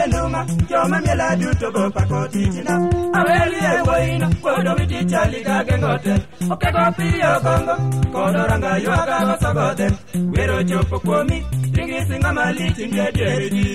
luma 0.06 0.44
joma 0.68 1.00
miela 1.00 1.36
duto 1.36 1.70
bo 1.72 1.90
pako 1.90 2.26
tichna 2.32 2.74
aweliye 3.18 3.70
woina 3.86 4.28
kodo 4.42 4.74
witi 4.78 5.04
chaliga 5.04 5.64
gengote 5.64 6.14
okego 6.52 6.82
piyo 6.96 7.30
kongo 7.44 7.74
kodo 8.12 8.46
ranga 8.46 8.78
ywaga 8.78 9.16
wasogode 9.28 9.86
wero 10.34 10.62
chopo 10.64 10.98
kuomi 11.00 11.44
tingisinga 11.74 12.32
malich 12.32 12.78
ndiedieriji 12.78 13.66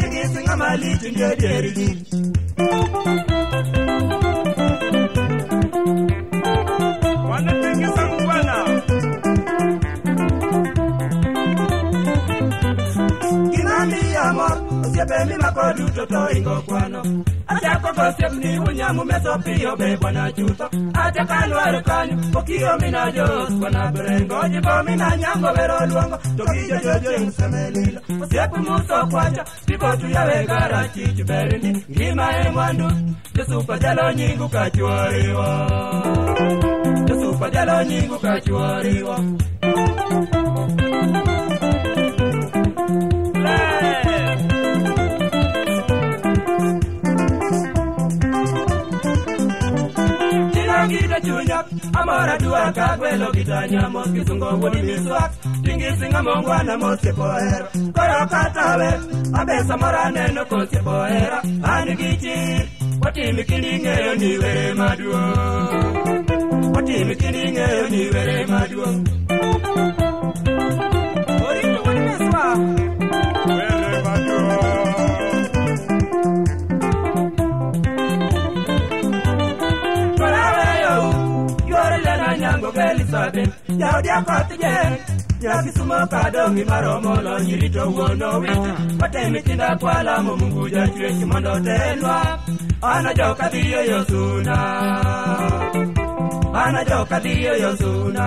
tingisinga 0.00 0.56
malich 0.56 1.02
ndiedieriji 1.02 2.06
osiepe 14.98 15.24
mi 15.24 15.36
mako 15.36 15.72
duto 15.76 16.06
to 16.06 16.30
iko 16.36 16.62
kwano 16.66 17.24
achako 17.46 17.92
go 17.92 18.02
osiep 18.08 18.32
ni 18.32 18.58
wunya 18.58 18.92
mumeso 18.92 19.38
piyo 19.44 19.76
be 19.76 19.96
bwana 20.00 20.30
chutho 20.32 20.68
achako 20.94 21.32
alwar 21.32 21.82
kanyo 21.84 22.16
okiyo 22.38 22.78
mina 22.80 23.10
jos 23.12 23.50
bwana 23.60 23.92
brengo 23.92 24.48
jibo 24.48 24.82
mina 24.84 25.16
nyango 25.16 25.52
bero 25.56 25.86
luongo 25.86 26.16
to 26.36 26.44
gijo 26.52 26.76
jojo 26.78 27.18
nseme 27.18 27.70
lilo 27.70 28.00
osiep 28.22 28.56
muso 28.56 29.06
kwacha 29.10 29.44
pipo 29.66 29.96
tuya 29.96 30.24
wegara 30.24 30.88
chichu 30.88 31.24
berini 31.24 31.84
ngima 31.90 32.28
e 32.44 32.50
mwandu 32.50 32.92
yesu 33.34 33.64
kwa 33.66 33.78
jalo 33.78 34.12
nyingu 34.12 34.48
kachwariwa 34.48 35.48
yesu 37.08 37.38
kwa 37.38 37.50
jalo 37.50 37.84
nyingu 37.84 38.18
kachwariwa 38.18 39.20
Thank 39.70 41.28
you. 41.32 41.37
chunya 51.20 51.58
amora 52.00 52.36
dua 52.38 52.62
ka 52.74 52.86
gwelo 52.98 53.26
gitanya 53.36 53.82
mos 53.92 54.08
kisungo 54.14 54.48
wodi 54.62 54.80
miswak 54.86 55.30
dingisi 55.64 56.06
ngamongwana 56.12 56.72
mos 56.80 56.98
kipoera 57.02 57.62
koro 57.96 58.20
katawe 58.32 58.88
abesa 59.38 59.74
mora 59.80 60.04
neno 60.14 60.42
kos 60.50 60.66
kipoera 60.72 61.38
ani 61.72 61.92
gichir 62.00 62.62
watimi 63.02 63.42
kindi 63.48 63.70
ng'eyo 63.82 64.12
ni 64.20 64.30
were 64.42 64.66
maduong 64.74 65.78
watimi 66.74 67.14
kindi 67.20 67.42
ng'eyo 67.54 67.82
ni 67.92 68.02
were 68.14 68.36
maduong 68.52 69.00
Thank 72.48 72.80
you. 72.92 72.97
kadin 83.18 83.48
jaodi 83.80 84.08
akothjen 84.18 84.92
jakisumo 85.46 85.96
kadongi 86.12 86.64
maromo 86.70 87.12
lonyirito 87.26 87.82
wuono 87.96 88.28
wit 88.42 88.60
matemitinda 89.00 89.68
kwalamo 89.80 90.30
mungu 90.40 90.62
jachwech 90.74 91.20
mondo 91.30 91.54
telwa 91.66 92.18
ana 92.94 93.10
jokadhiyoyosuna 93.18 94.56
ana 96.62 96.80
jokadhiyoyosuna 96.90 98.24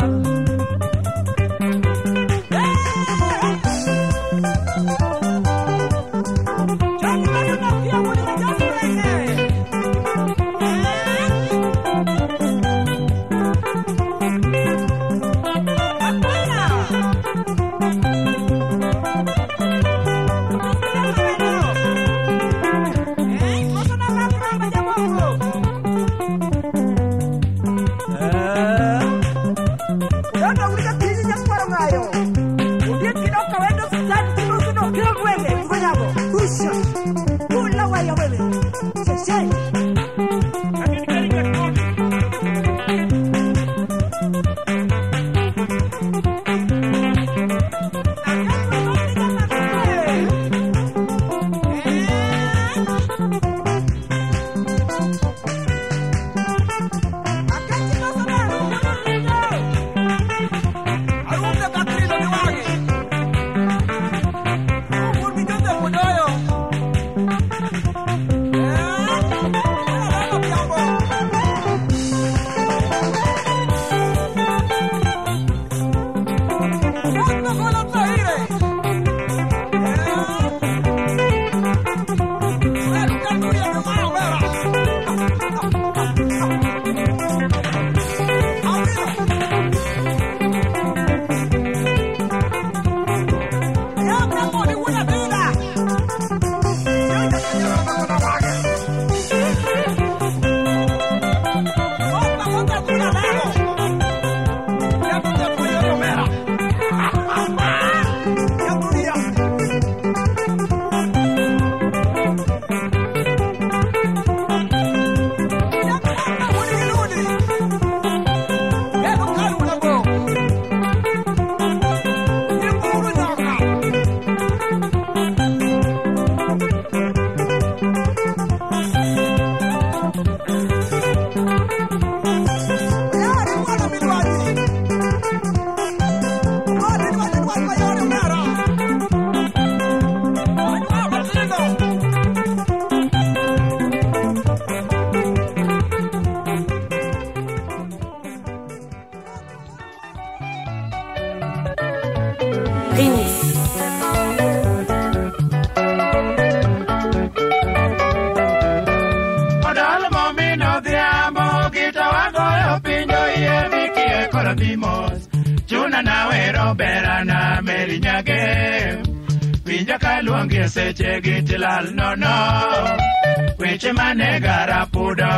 mane 173.94 174.40
gara 174.42 174.86
pudo 174.94 175.32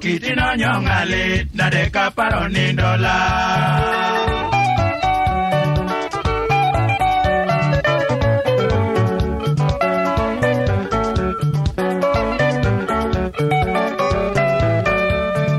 kiti 0.00 0.32
nonyo 0.38 0.72
ng'alit 0.86 1.46
nade 1.58 1.82
kaparo 1.94 2.42
nindola 2.54 3.16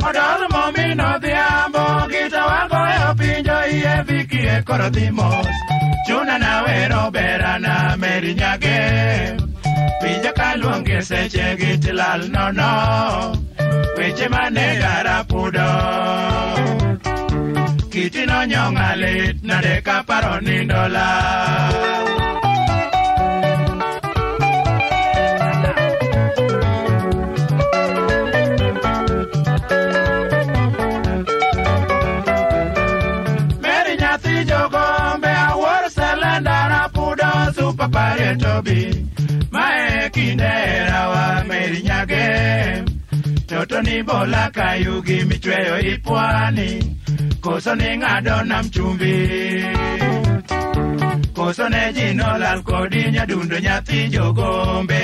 odol 0.07 0.41
momin 0.53 0.99
odhiambo 1.11 1.85
gitawagoyo 2.13 3.03
e 3.09 3.17
pinjo 3.19 3.59
iye 3.75 3.95
vikie 4.07 4.55
koro 4.67 4.87
dhimos 4.95 5.51
chuna 6.07 6.35
nawero 6.43 7.03
berana 7.13 7.75
meri 7.99 8.31
nyagem 8.39 9.48
onge 10.73 10.99
seche 11.01 11.55
gitilal 11.59 12.21
nono 12.33 12.69
weche 13.97 14.27
mane 14.33 14.67
garapudo 14.83 15.69
kitinonyong'alit 17.91 19.37
nade 19.49 19.75
kaparo 19.87 20.33
nindolal 20.45 21.88
Nyeri 41.69 41.81
nyage 41.89 42.25
Toto 43.47 43.77
ni 43.85 44.01
bola 44.07 44.49
kayugi 44.51 45.17
michweyo 45.29 45.77
ipwani 45.93 46.69
Koso 47.45 47.75
ni 47.77 47.89
ng'ado 48.01 48.37
nam 48.51 48.65
chumbi 48.73 49.13
Koso 51.37 51.65
ne 51.73 51.83
jino 51.97 52.27
lal 52.43 52.59
kodi 52.67 53.01
nyadundo 53.15 53.53
nyathi 53.65 54.09
jogombe 54.13 54.83
Koso 54.83 54.83
ne 54.83 54.83
jino 54.83 54.83
lal 54.83 54.83
kodi 54.83 54.85
nyadundo 54.85 54.85
nyathi 54.85 54.97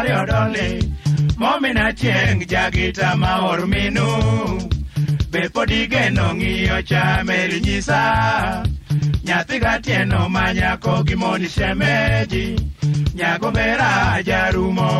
ariyo 0.00 0.24
doli 0.30 0.66
momina 1.40 1.86
chieng 1.98 2.40
jagita 2.52 3.08
maor 3.22 3.60
minu 3.72 4.08
be 5.32 5.42
pod 5.54 5.70
igeno 5.80 6.26
ng'iyo 6.38 6.76
cha 6.90 7.04
meri 7.28 7.58
nyisa 7.66 8.00
nyathi 9.26 9.56
gatieno 9.64 10.20
manyako 10.34 10.92
gimoni 11.06 11.48
shemeji 11.54 12.46
nyagobera 13.18 13.90
jarumo 14.28 14.90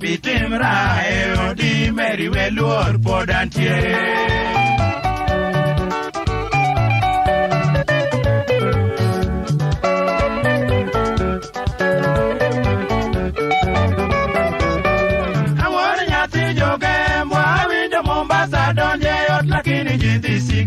bitimra 0.00 0.74
e 1.12 1.14
odi 1.46 1.72
meri 1.96 2.26
weluor 2.34 2.92
pod 3.06 3.28
antie 3.40 3.78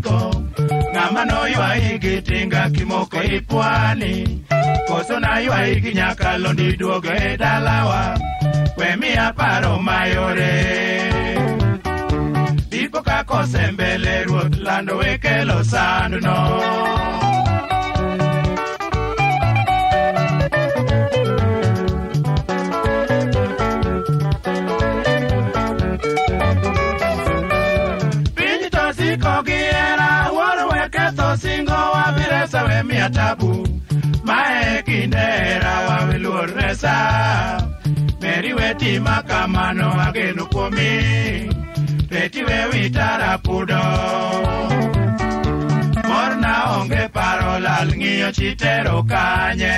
iko 0.02 0.18
ng'ama 0.98 1.22
noywayi 1.32 1.92
gi 2.04 2.16
tinga 2.28 2.64
kimoko 2.76 3.20
ipwani 3.38 4.14
koso 4.90 5.16
naywayi 5.24 5.74
gi 5.84 5.92
nyaka 6.00 6.30
londi 6.44 6.68
duogo 6.80 7.12
e 7.28 7.32
dalawa 7.42 8.02
wemiya 8.82 9.26
paro 9.38 9.74
mayore 9.88 10.58
ipo 12.82 13.00
kakosembele 13.08 14.14
ruoth 14.28 14.56
lando 14.66 14.94
wekelo 15.02 15.58
sandno 15.72 16.38
singo 31.52 31.76
wabire 31.94 32.48
sawe 32.48 32.84
miya 32.88 33.10
tabu 33.10 33.52
mae 34.28 34.82
kinde 34.88 35.26
hera 35.40 35.74
wabiluor 35.90 36.48
resa 36.60 36.96
meri 38.24 38.52
weti 38.60 38.92
makamano 39.08 39.86
wageno 40.00 40.44
kuomi 40.52 40.94
beti 42.12 42.42
wewitara 42.48 43.32
pudo 43.46 43.84
morna 46.10 46.54
onge 46.76 47.04
paro 47.16 47.52
lal 47.66 47.88
ng'iyo 47.98 48.30
chitero 48.38 48.98
kanye 49.12 49.78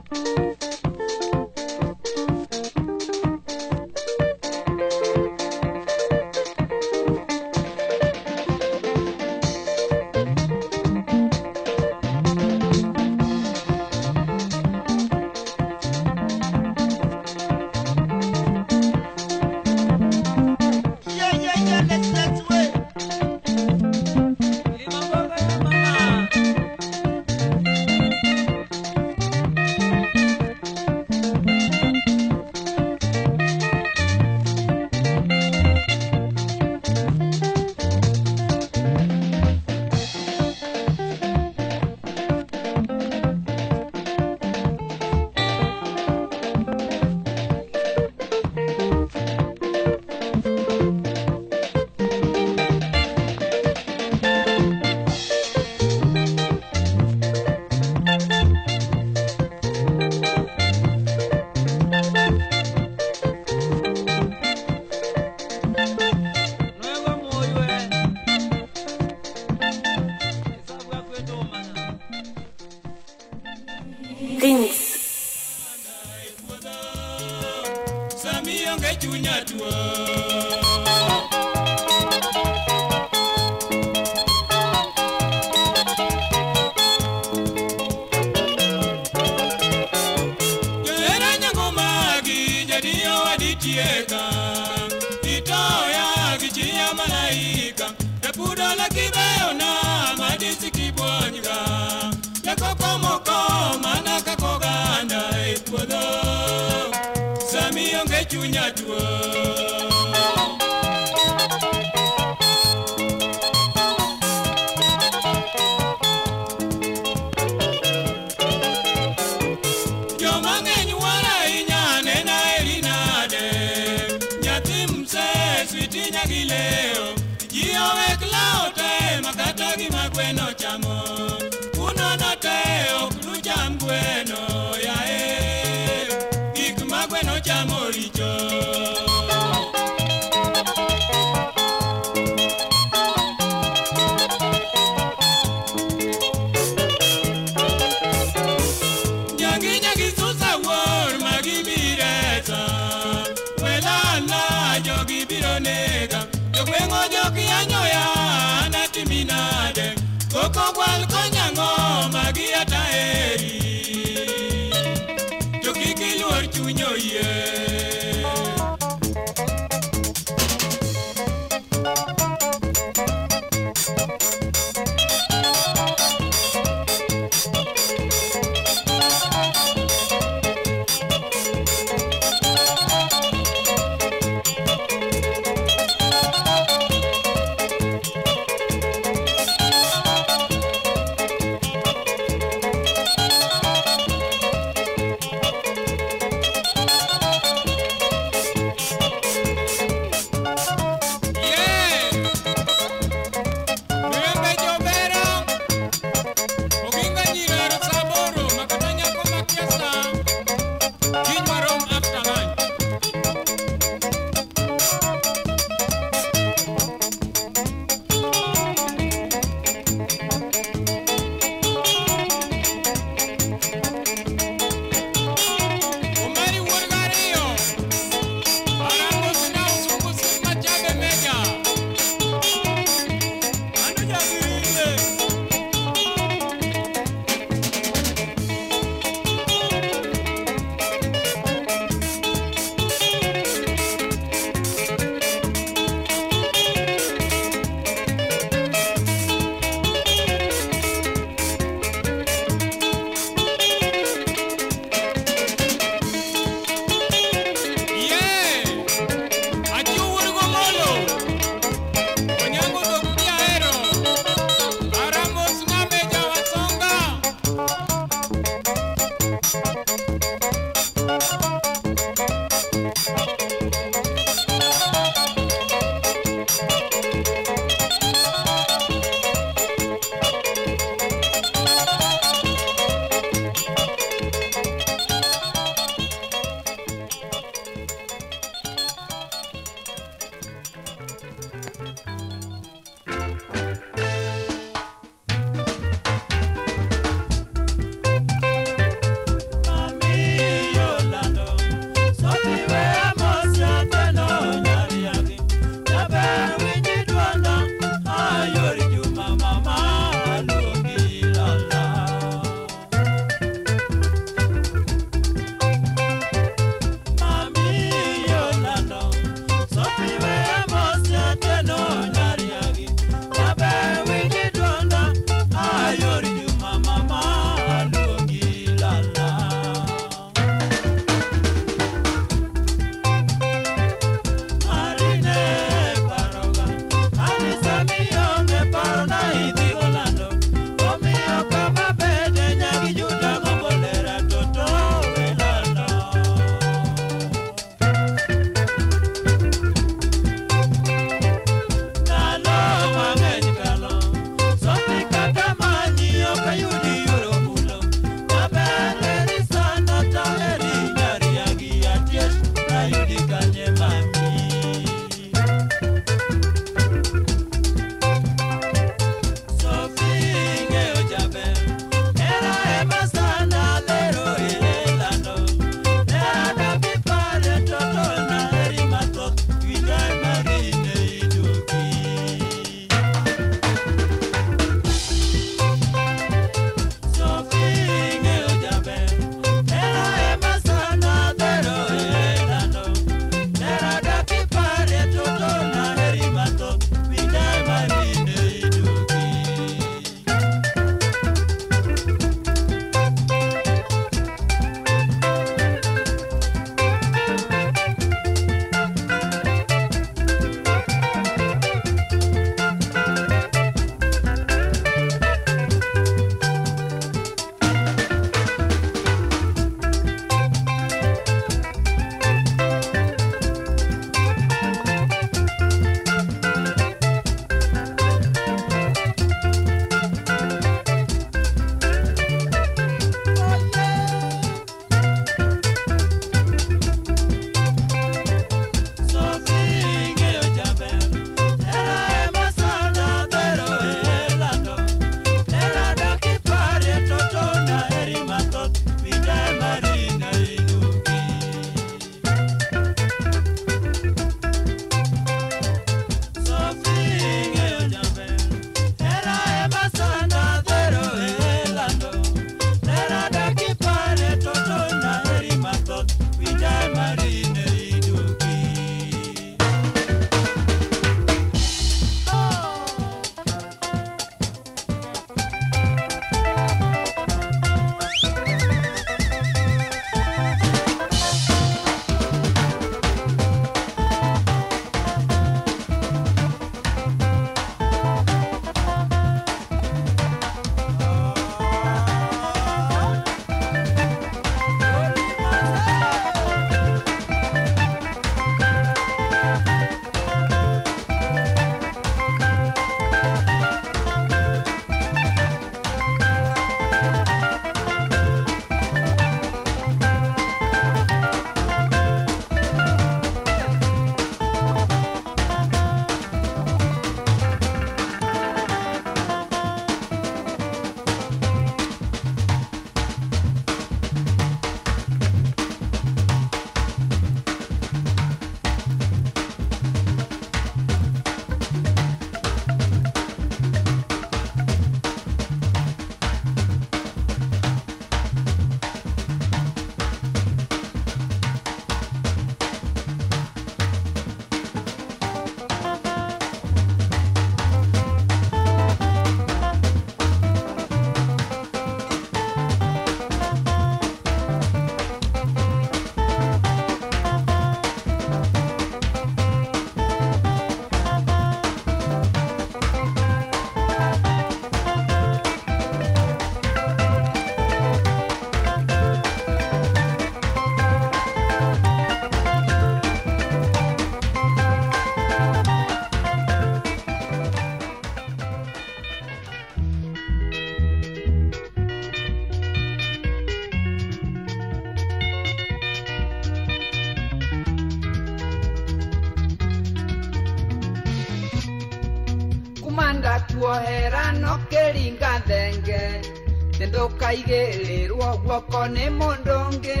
ndaigerirwo 597.30 598.26
guoko 598.44 598.80
nä 598.94 599.06
må 599.18 599.28
ndå 599.40 599.58
ngä 599.74 600.00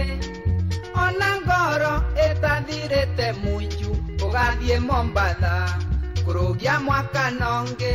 ona 1.04 1.28
ngoro 1.40 1.92
ĩtathirä 2.26 3.02
te 3.16 3.28
munju 3.42 3.92
ũgathiĩ 4.24 4.76
mombatha 4.88 5.56
kũrũgia 6.24 6.74
mwaka 6.86 7.24
nongĩ 7.40 7.94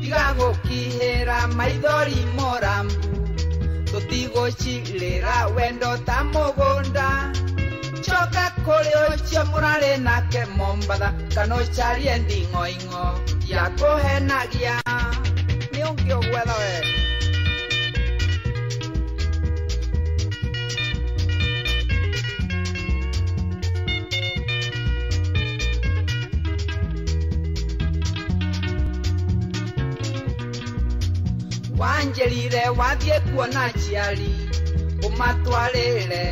tiga 0.00 0.24
gũkihĩra 0.38 1.38
maithori 1.58 2.20
morambu 2.36 3.12
tũtigũcirĩra 3.90 5.36
wendo 5.56 5.90
ta 6.06 6.18
mũgũnda 6.32 7.08
coka 8.06 8.44
kũrĩ 8.66 8.92
ũcio 9.12 9.40
mũrarĩ 9.50 9.92
nake 10.06 10.42
mombatha 10.58 11.08
kana 11.34 11.54
ũcarie 11.62 12.14
nding'oing'o 12.22 13.04
ya 13.52 13.62
kũhenagia 13.78 14.76
kuona 33.36 33.68
ciari 33.84 34.32
umatwarire 35.04 36.22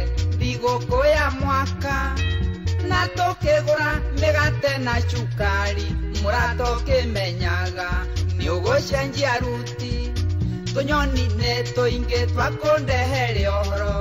thigũkũ 0.41 0.99
ya 1.17 1.27
mwaka 1.41 1.97
na 2.89 3.01
tũkĩgũra 3.17 3.91
mĩgate 4.21 4.73
na 4.87 4.95
cukari 5.11 5.89
mũrata 6.21 6.65
ũkĩmenyaga 6.77 7.89
nĩ 8.37 8.47
ũgũcenjia 8.57 9.33
ruti 9.45 9.95
tũnyoni 10.73 11.25
nĩ 11.39 11.53
tũingĩ 11.75 12.21
twakũndehera 12.33 13.45
ũhoro 13.61 13.97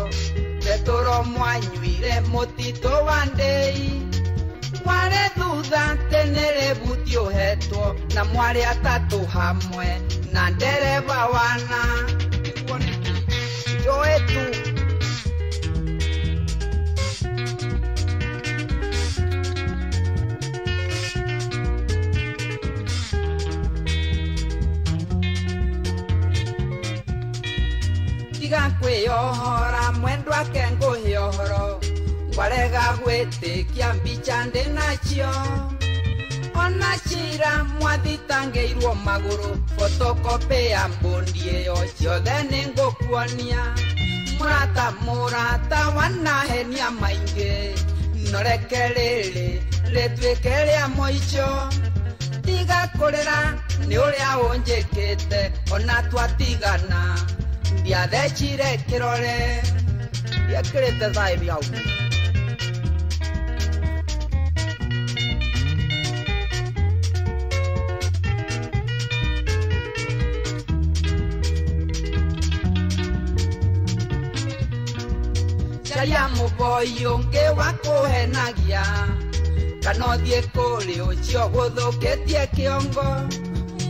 tetũro 0.66 1.18
mwanyuire 1.34 2.16
mũtitũ 2.32 2.94
wa 3.08 3.20
ndĩi 3.28 3.90
mwarĩ 4.84 5.24
thutha 5.38 5.84
tene 6.10 6.48
buti 6.82 7.14
ũhetwo 7.26 7.84
na 8.16 8.22
mwarĩ 8.32 8.62
atatũ 8.72 9.20
hamwe 9.36 9.88
na 10.34 10.42
ndereba 10.56 11.20
wana 11.36 11.82
kwarega 32.36 32.82
gwĩtĩkia 33.02 33.88
mbica 33.94 34.38
ndĩ 34.52 34.64
nacio 34.76 35.32
ona 36.64 36.92
cira 37.08 37.52
mwathitangĩirwo 37.78 38.92
magũrũ 39.06 39.50
fotokope 39.76 40.62
ya 40.76 40.82
mbũndi 40.94 41.42
ĩyo 41.58 41.78
ciothe 41.98 42.36
nĩ 42.50 42.62
ngũkuonia 42.74 43.62
mũrata 44.40 44.86
mũrata 45.06 45.80
wanahenia 45.98 46.90
maingĩ 47.02 47.52
noreke 48.32 48.84
rĩrĩ 48.98 49.48
rĩtuĩke 49.94 50.56
rĩa 50.68 50.86
mũico 50.96 51.50
tiga 52.46 52.80
kũrĩra 52.98 53.40
nĩ 53.88 53.96
ũrĩa 54.06 54.32
ũnjĩkĩte 54.52 55.42
ona 55.76 55.96
twatigana 56.10 57.02
ndiathecire 57.82 58.70
kĩrore 58.88 59.38
ndiekĩrĩte 60.46 61.06
thaĩri 61.16 61.48
hau 61.54 61.64
ũcio 76.84 77.10
ũngĩ 77.20 77.46
wa 77.58 77.70
kũhenagia 77.84 78.84
kana 79.84 80.06
ũthiĩ 80.14 80.40
kũrĩ 80.54 80.96
ũcio 81.12 81.42
gũthũkĩtie 81.54 82.44
kĩongo 82.56 83.08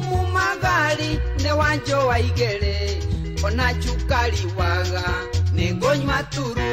mumagari 0.10 1.12
nĩ 1.42 1.52
wa 1.60 1.70
njũa 1.84 2.16
igĩrĩ 2.30 2.78
ona 3.46 3.68
cukari 3.82 4.42
waga 4.58 5.06
nĩ 5.56 5.66
ngũnyua 5.78 6.20
turu 6.34 6.68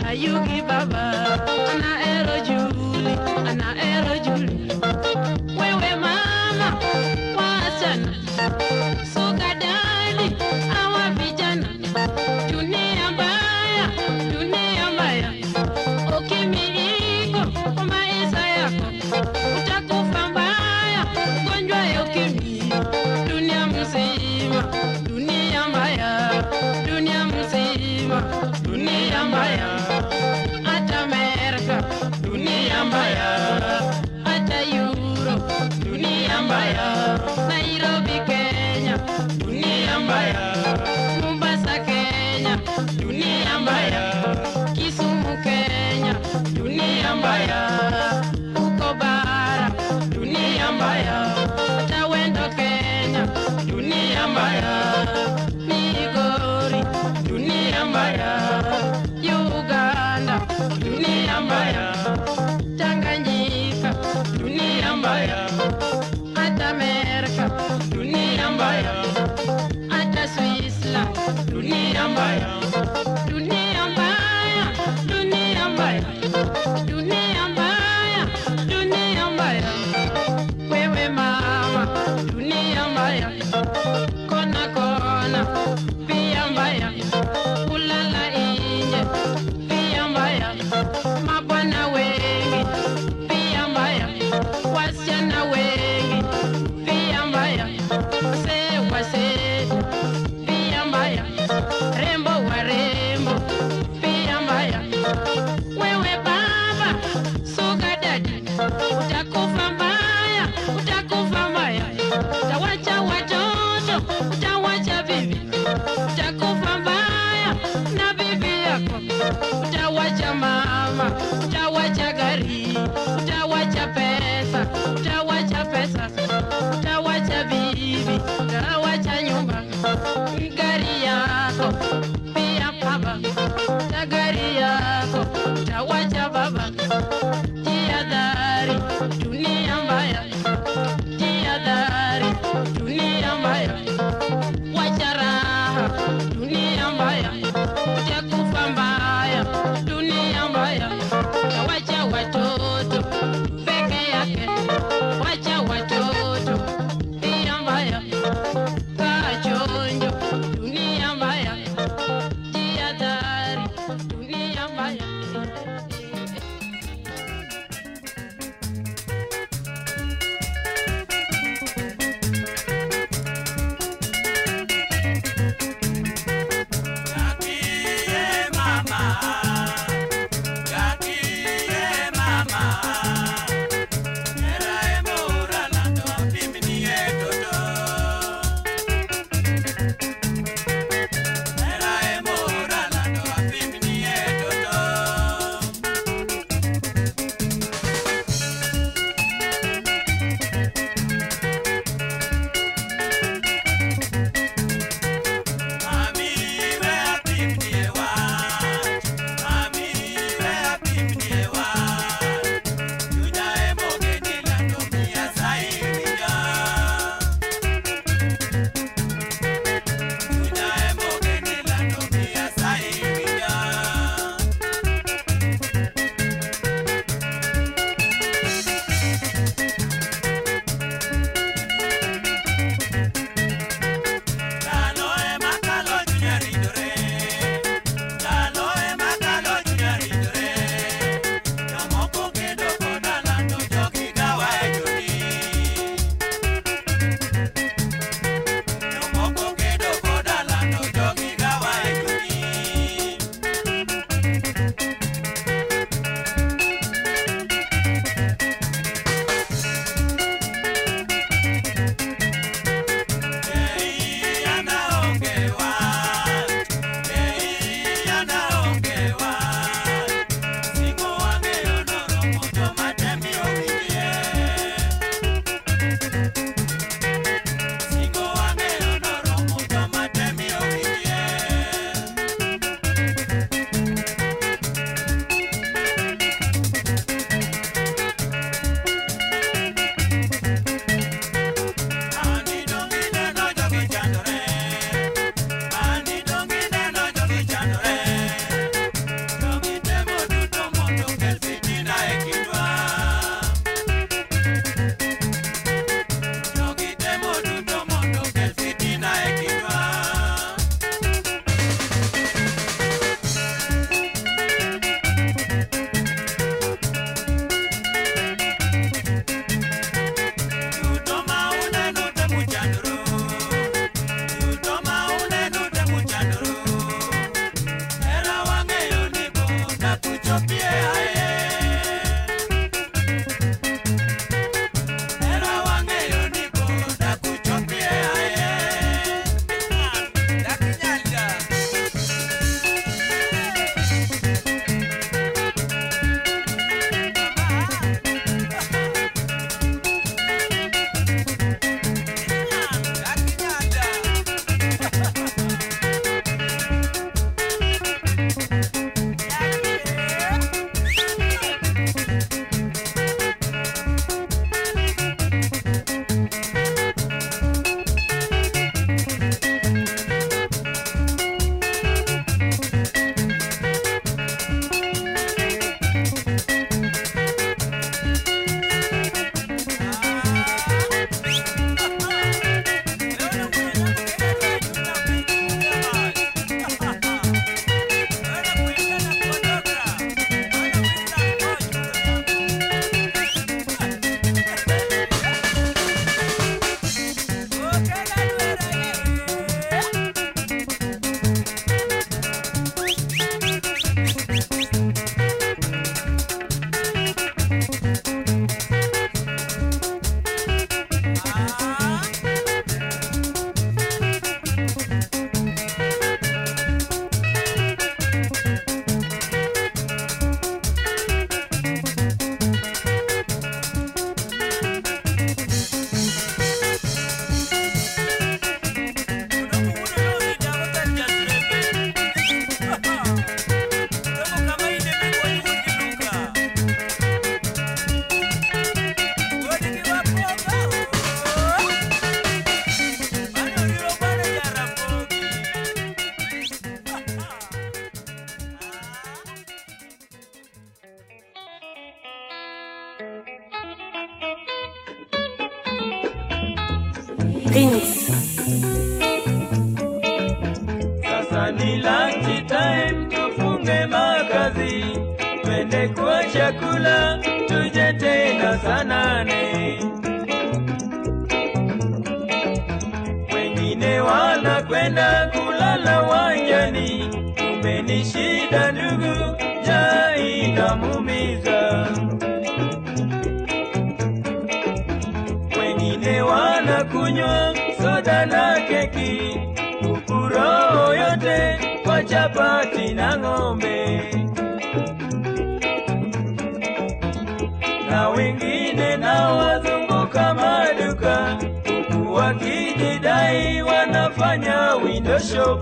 ayugi 0.09 0.59
baba 0.67 1.14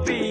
be. 0.06 0.23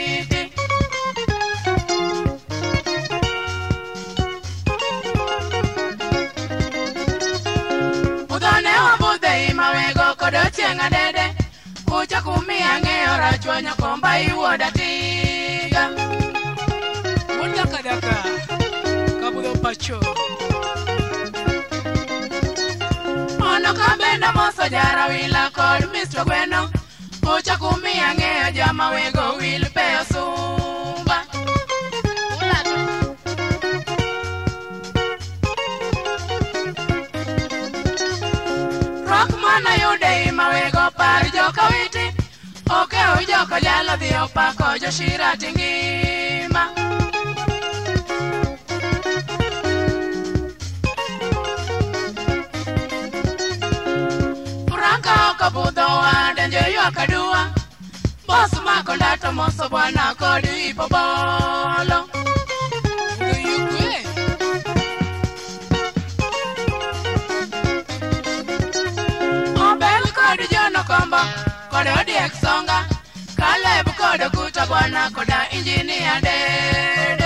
chieng' 10.55 10.81
adede 10.81 11.25
kucha 11.85 12.21
kumiya 12.23 12.81
ng'eyo 12.81 13.11
rachwanya 13.21 13.73
komba 13.77 14.17
iwuoda 14.21 14.67
tiga 14.77 15.83
udakadaka 17.43 18.15
kabudho 19.21 19.53
pacho 19.61 19.99
ono 23.51 23.69
kabenda 23.79 24.29
moso 24.37 24.65
jarawila 24.73 25.43
kod 25.53 25.81
mistr 25.93 26.25
gweno 26.25 26.69
ochako 27.39 27.69
miya 27.83 28.09
ng'eyo 28.19 28.47
jama 28.55 28.87
wego 28.95 29.25
wil 29.39 29.63
peyo 29.75 30.01
sumba 30.11 31.17
rwak 39.07 39.31
manayude 39.43 40.11
ima 40.27 40.45
wego 40.53 40.85
par 40.99 41.23
joka 41.35 41.63
witi 41.71 42.05
jalo 43.65 43.93
dhi 44.01 44.09
opako 44.23 44.67
joshira 44.81 45.29
tingii 45.41 46.18
budho 55.55 55.87
wade 56.01 56.43
njo 56.47 56.61
ywak 56.75 56.97
aduwa 57.03 57.41
bos 58.27 58.53
mako 58.65 58.95
ndato 58.95 59.31
moso 59.33 59.65
bwana 59.69 60.05
kod 60.21 60.43
ipobolo 60.69 61.99
obel 69.65 70.03
kod 70.17 70.39
jonokombo 70.53 71.21
kod 71.71 71.87
odiek 71.99 72.33
songa 72.43 72.77
kaleb 73.39 73.87
kod 73.99 74.21
kucha 74.35 74.63
bwana 74.71 75.01
koda 75.15 75.39
injiniadel 75.57 77.18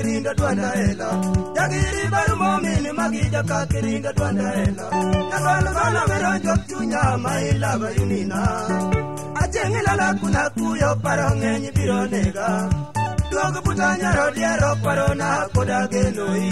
kirinda 0.00 0.32
dwanda 0.34 0.70
elo 0.88 1.08
jagiri 1.56 2.02
baru 2.12 2.34
momin 2.42 2.84
magi 2.98 3.20
jaka 3.34 3.58
kirinda 3.70 4.10
dwanda 4.16 4.46
elo 4.64 4.86
nagol 5.32 5.66
gona 5.76 6.02
mero 6.08 6.32
jok 6.44 6.60
chunya 6.68 7.02
ma 7.24 7.32
ilaba 7.52 7.88
yunina 7.96 8.38
ah. 8.60 9.40
ajeng 9.44 9.76
lala 9.86 10.08
kuna 10.20 10.42
kuyo 10.56 10.90
paro 11.04 11.28
ngeny 11.40 11.66
biro 11.76 12.00
nega 12.12 12.48
duog 13.30 13.54
buta 13.64 13.88
nyaro 14.00 14.26
diero 14.36 14.70
paro 14.84 15.08
na 15.20 15.28
poda 15.54 15.78
genoi 15.92 16.48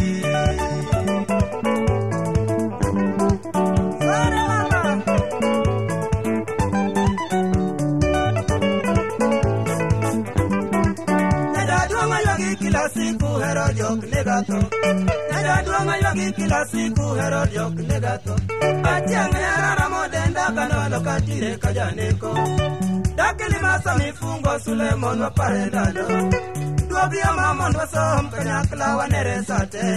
katire 21.09 21.57
kajaneko 21.57 22.35
dakili 23.17 23.59
masa 23.63 23.99
mifungo 23.99 24.59
sulemon 24.65 25.21
wapare 25.21 25.65
ndalo 25.67 26.09
duobioma 26.89 27.55
mondo 27.55 27.79
wasom 27.79 28.31
kanyakla 28.31 28.97
waneresate 28.97 29.89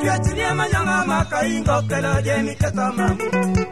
Chuechi 0.00 0.34
nie 0.34 0.52
manyanga 0.56 1.04
maka 1.06 1.46
ingo 1.46 1.82
kelo 1.88 2.20
jemi 2.22 2.54
keto 2.56 2.86
mamu 2.96 3.20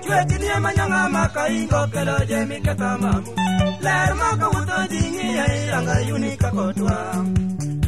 Chuechi 0.06 0.36
nie 0.40 0.58
manyanga 0.60 1.08
maka 1.08 1.48
ingo 1.48 1.86
kelo 1.92 2.18
jemi 2.28 2.60
keto 2.60 2.98
mamu 3.00 3.55
ler 3.82 4.10
makawuotho 4.16 4.78
ji 4.90 5.00
ng'iyo 5.12 5.44
iyanga 5.44 5.96
yuni 6.08 6.32
kakotwa 6.40 6.94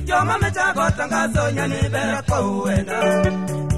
joma 0.05 0.35
mechako 0.43 0.85
tangazo 0.99 1.43
nyani 1.57 1.81
ber 1.93 2.15
kouwena 2.29 2.99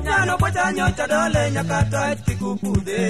nyano 0.05 0.35
pochanyocha 0.41 1.07
dole 1.13 1.43
nyaka 1.55 1.79
toech 1.93 2.21
kikupudhe 2.27 3.03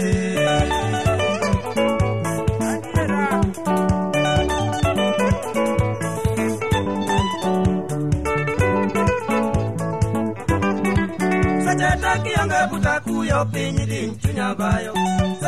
seche 11.64 11.90
takiyanga 12.02 12.60
butakuyo 12.70 13.38
piny 13.52 13.80
din 13.88 14.08
chunya 14.20 14.52
bayo 14.58 14.92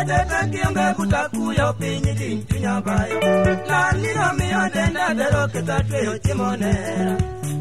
tete 0.04 0.38
kiombe 0.50 0.84
kutakuyo 0.96 1.66
piny 1.78 2.10
ting 2.18 2.40
chunyabayo 2.48 3.20
lal 3.68 3.94
nino 4.02 4.26
miyo 4.38 4.62
denda 4.74 5.06
bero 5.16 5.42
keta 5.52 5.76
tweyo 5.88 6.14
chimonera 6.24 7.14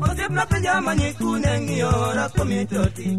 osiepna 0.10 0.44
penja 0.50 0.76
manyikune 0.86 1.52
ng'iyo 1.64 1.92
rakomitoti 2.18 3.10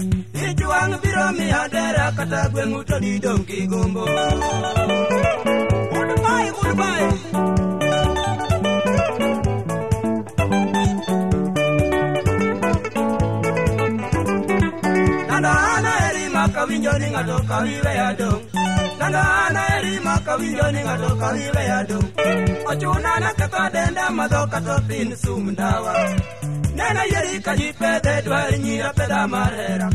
ijwang' 0.47 0.97
biro 1.03 1.27
miya 1.39 1.63
dera 1.75 2.07
kata 2.17 2.41
gweng'u 2.53 2.81
to 2.89 2.97
didong' 3.03 3.45
kigombo 3.49 4.05
Goodbye. 6.03 6.51
Goodbye. 6.55 7.09
nana 19.11 19.61
erima 19.79 20.19
kawinjo 20.27 20.67
ni 20.73 20.81
ng'ato 20.87 21.11
kaiweyado 21.21 21.99
ochunana 22.71 23.29
kaka 23.39 23.65
dende 23.75 24.05
madho 24.19 24.43
kata 24.53 24.77
pin 24.89 25.17
sum 25.17 25.51
ndawa 25.51 25.95
nena 26.77 27.03
yeri 27.13 27.41
kaji 27.47 27.69
pedhe 27.81 28.23
dwar 28.25 28.51
nyira 28.63 28.91
pedha 28.99 29.21
marhera 29.33 29.89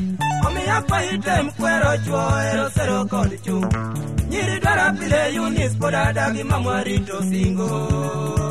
omiya 0.47 0.77
kwai 0.87 1.17
tem 1.25 1.45
kwero 1.57 1.91
chwo 2.05 2.23
ero 2.51 2.65
sero 2.75 2.97
kod 3.11 3.31
chung 3.45 3.67
nyiri 4.29 4.59
dwara 4.61 4.85
pile 4.99 5.21
yunis 5.35 5.73
pod 5.79 5.93
adagi 5.95 6.43
mamwarito 6.43 7.15
singo 7.29 8.46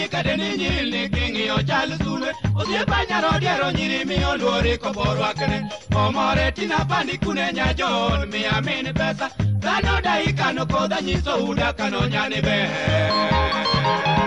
kade 0.08 0.36
ni 0.36 0.56
nyilni 0.56 1.08
king'iyo 1.08 1.58
chal 1.68 1.90
sulwe 2.02 2.30
osiepanyaro 2.60 3.38
diero 3.40 3.70
nyiri 3.72 4.04
miyo 4.04 4.36
luori 4.36 4.78
koborwakne 4.78 5.58
omore 6.02 6.52
tinapani 6.56 7.18
kune 7.18 7.52
nyajon 7.52 8.28
miamin 8.32 8.86
pesa 8.98 9.26
dhano 9.64 10.00
daikano 10.00 10.66
kodha 10.66 11.00
nyiso 11.06 11.32
udakano 11.48 12.06
nyani 12.12 12.40
ber 12.44 14.23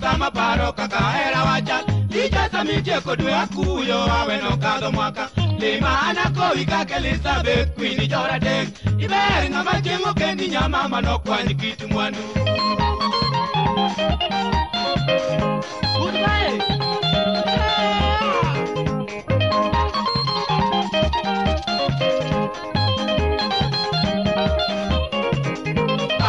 sama 0.00 0.30
paro 0.30 0.72
kaka 0.74 0.96
hera 0.98 1.42
wacha 1.46 1.78
licha 2.08 2.48
sami 2.50 2.80
tieko 2.82 3.16
dwe 3.16 3.34
akuyo 3.34 3.96
awe 4.12 4.36
nokadho 4.42 4.92
mwaka 4.92 5.28
limana 5.60 6.30
kowi 6.36 6.64
kake 6.64 6.94
elizabeth 6.94 7.68
queen 7.76 7.98
joradek 8.08 8.68
iber 8.98 9.42
ng'ama 9.52 9.72
chieng' 9.84 10.08
okendi 10.10 10.48
nyamama 10.48 11.00
nokwany 11.00 11.54
kit 11.54 11.80
mwanu 11.90 12.22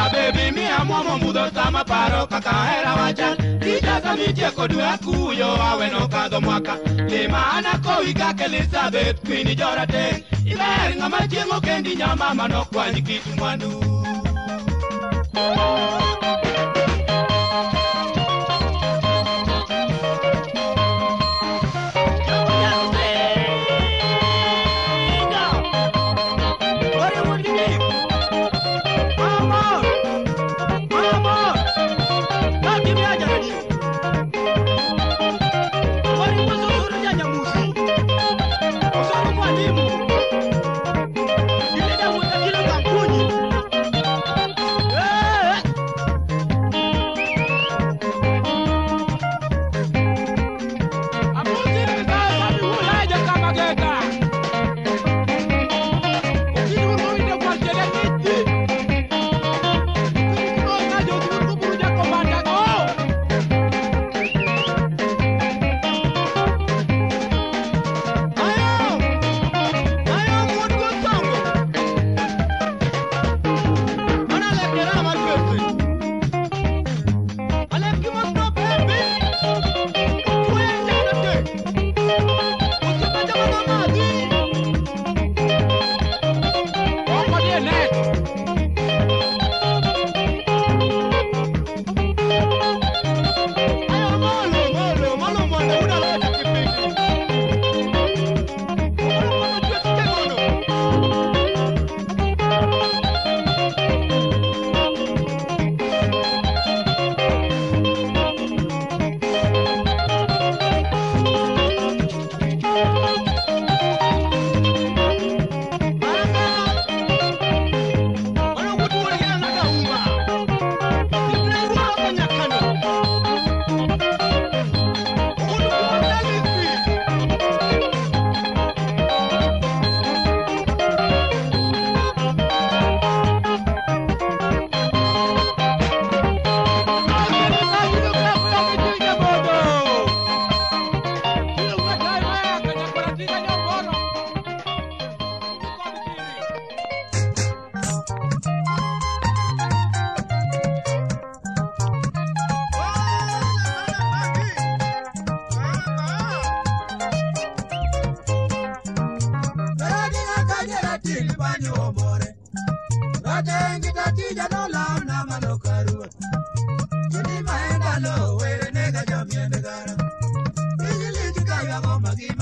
Abebi 0.01 0.51
mi 0.55 0.65
amo 0.79 1.03
mo 1.03 1.17
mudo 1.17 1.47
sama 1.53 1.83
paro 1.83 2.25
kaka 2.27 2.51
era 2.79 2.93
wajan 2.95 3.52
Kaka 3.93 4.15
mitieko 4.17 4.63
dwe 4.71 4.85
kuyo 5.05 5.45
aweno 5.69 6.01
kadho 6.13 6.41
mwaka 6.41 6.73
Limana 7.13 7.71
kowiga 7.85 8.33
kelizabeth 8.33 9.19
kwin 9.25 9.47
jorateng 9.57 10.23
Iber 10.53 10.89
ng'ama 10.97 11.19
chieng'o 11.29 11.61
kendi 11.61 11.93
nyamama 11.95 12.47
nokwany 12.51 13.01
kit 13.07 13.23
mwandu 13.37 13.69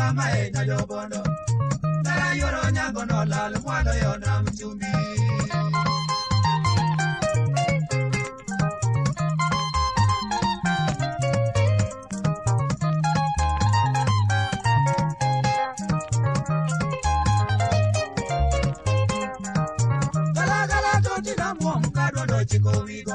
kama 0.01 0.25
enya 0.41 0.61
yobondo 0.69 1.21
Tara 2.03 2.27
yoro 2.39 2.69
nyango 2.71 3.05
no 3.09 3.17
lal 3.31 3.53
mwalo 3.63 3.93
yona 4.03 4.31
mchumbi 4.43 4.85
Chico, 22.49 22.69
we 22.85 23.03
go. 23.03 23.13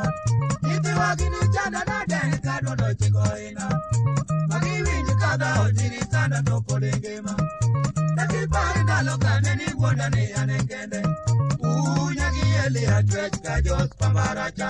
ne 10.10 10.30
ane 10.40 10.58
kende. 10.68 11.00
Unyagi 11.60 12.46
ele 12.66 12.82
atwech 12.96 13.34
kajos 13.44 13.90
pambaracha. 13.98 14.68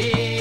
Hey. 0.00 0.37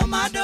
On 0.00 0.08
my 0.16 0.26
dọ́. 0.32 0.41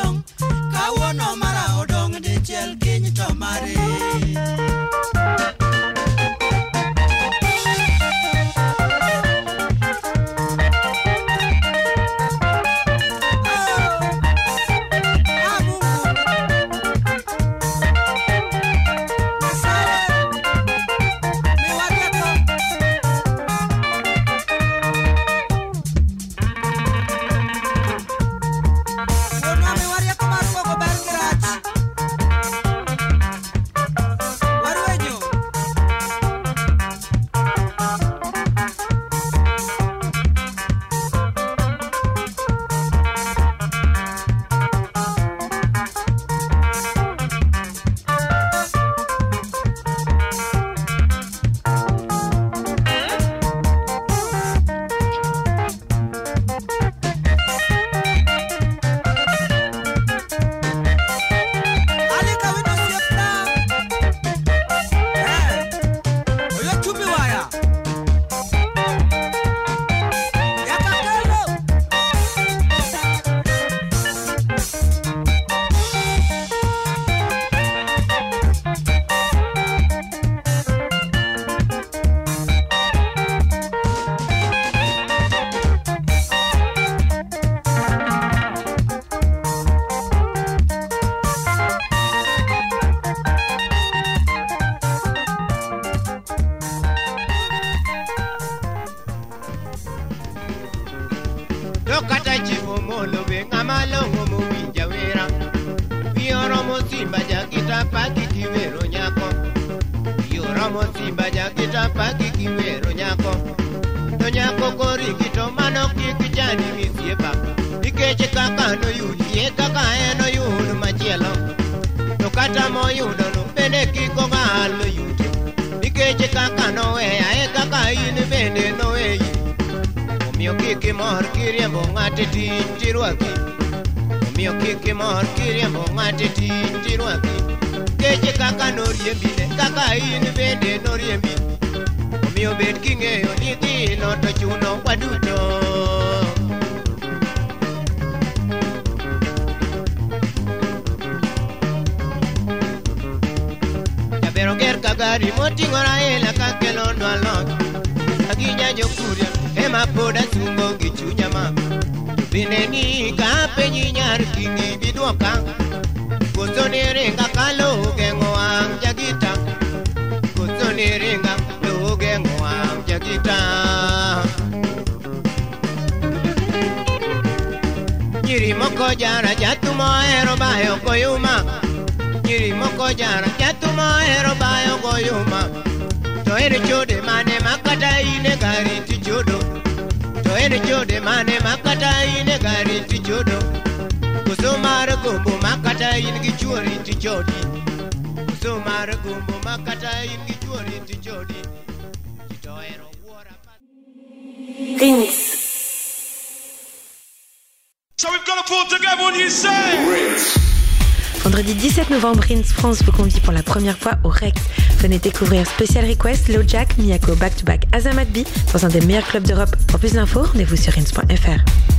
France 212.58 212.82
vous 212.84 212.90
convie 212.90 213.20
pour 213.20 213.32
la 213.32 213.44
première 213.44 213.78
fois 213.78 213.92
au 214.02 214.08
Rex. 214.08 214.42
Venez 214.80 214.98
découvrir 214.98 215.46
Special 215.46 215.88
Request, 215.90 216.28
Low 216.28 216.42
Jack, 216.44 216.76
Miyako, 216.76 217.14
Back 217.14 217.36
to 217.36 217.44
Back, 217.44 217.66
Azamat 217.72 218.06
B 218.06 218.18
dans 218.52 218.66
un 218.66 218.68
des 218.68 218.80
meilleurs 218.80 219.06
clubs 219.06 219.22
d'Europe. 219.24 219.54
Pour 219.68 219.78
plus 219.78 219.92
d'infos, 219.92 220.22
rendez-vous 220.22 220.56
sur 220.56 220.76
ins.fr. 220.76 221.77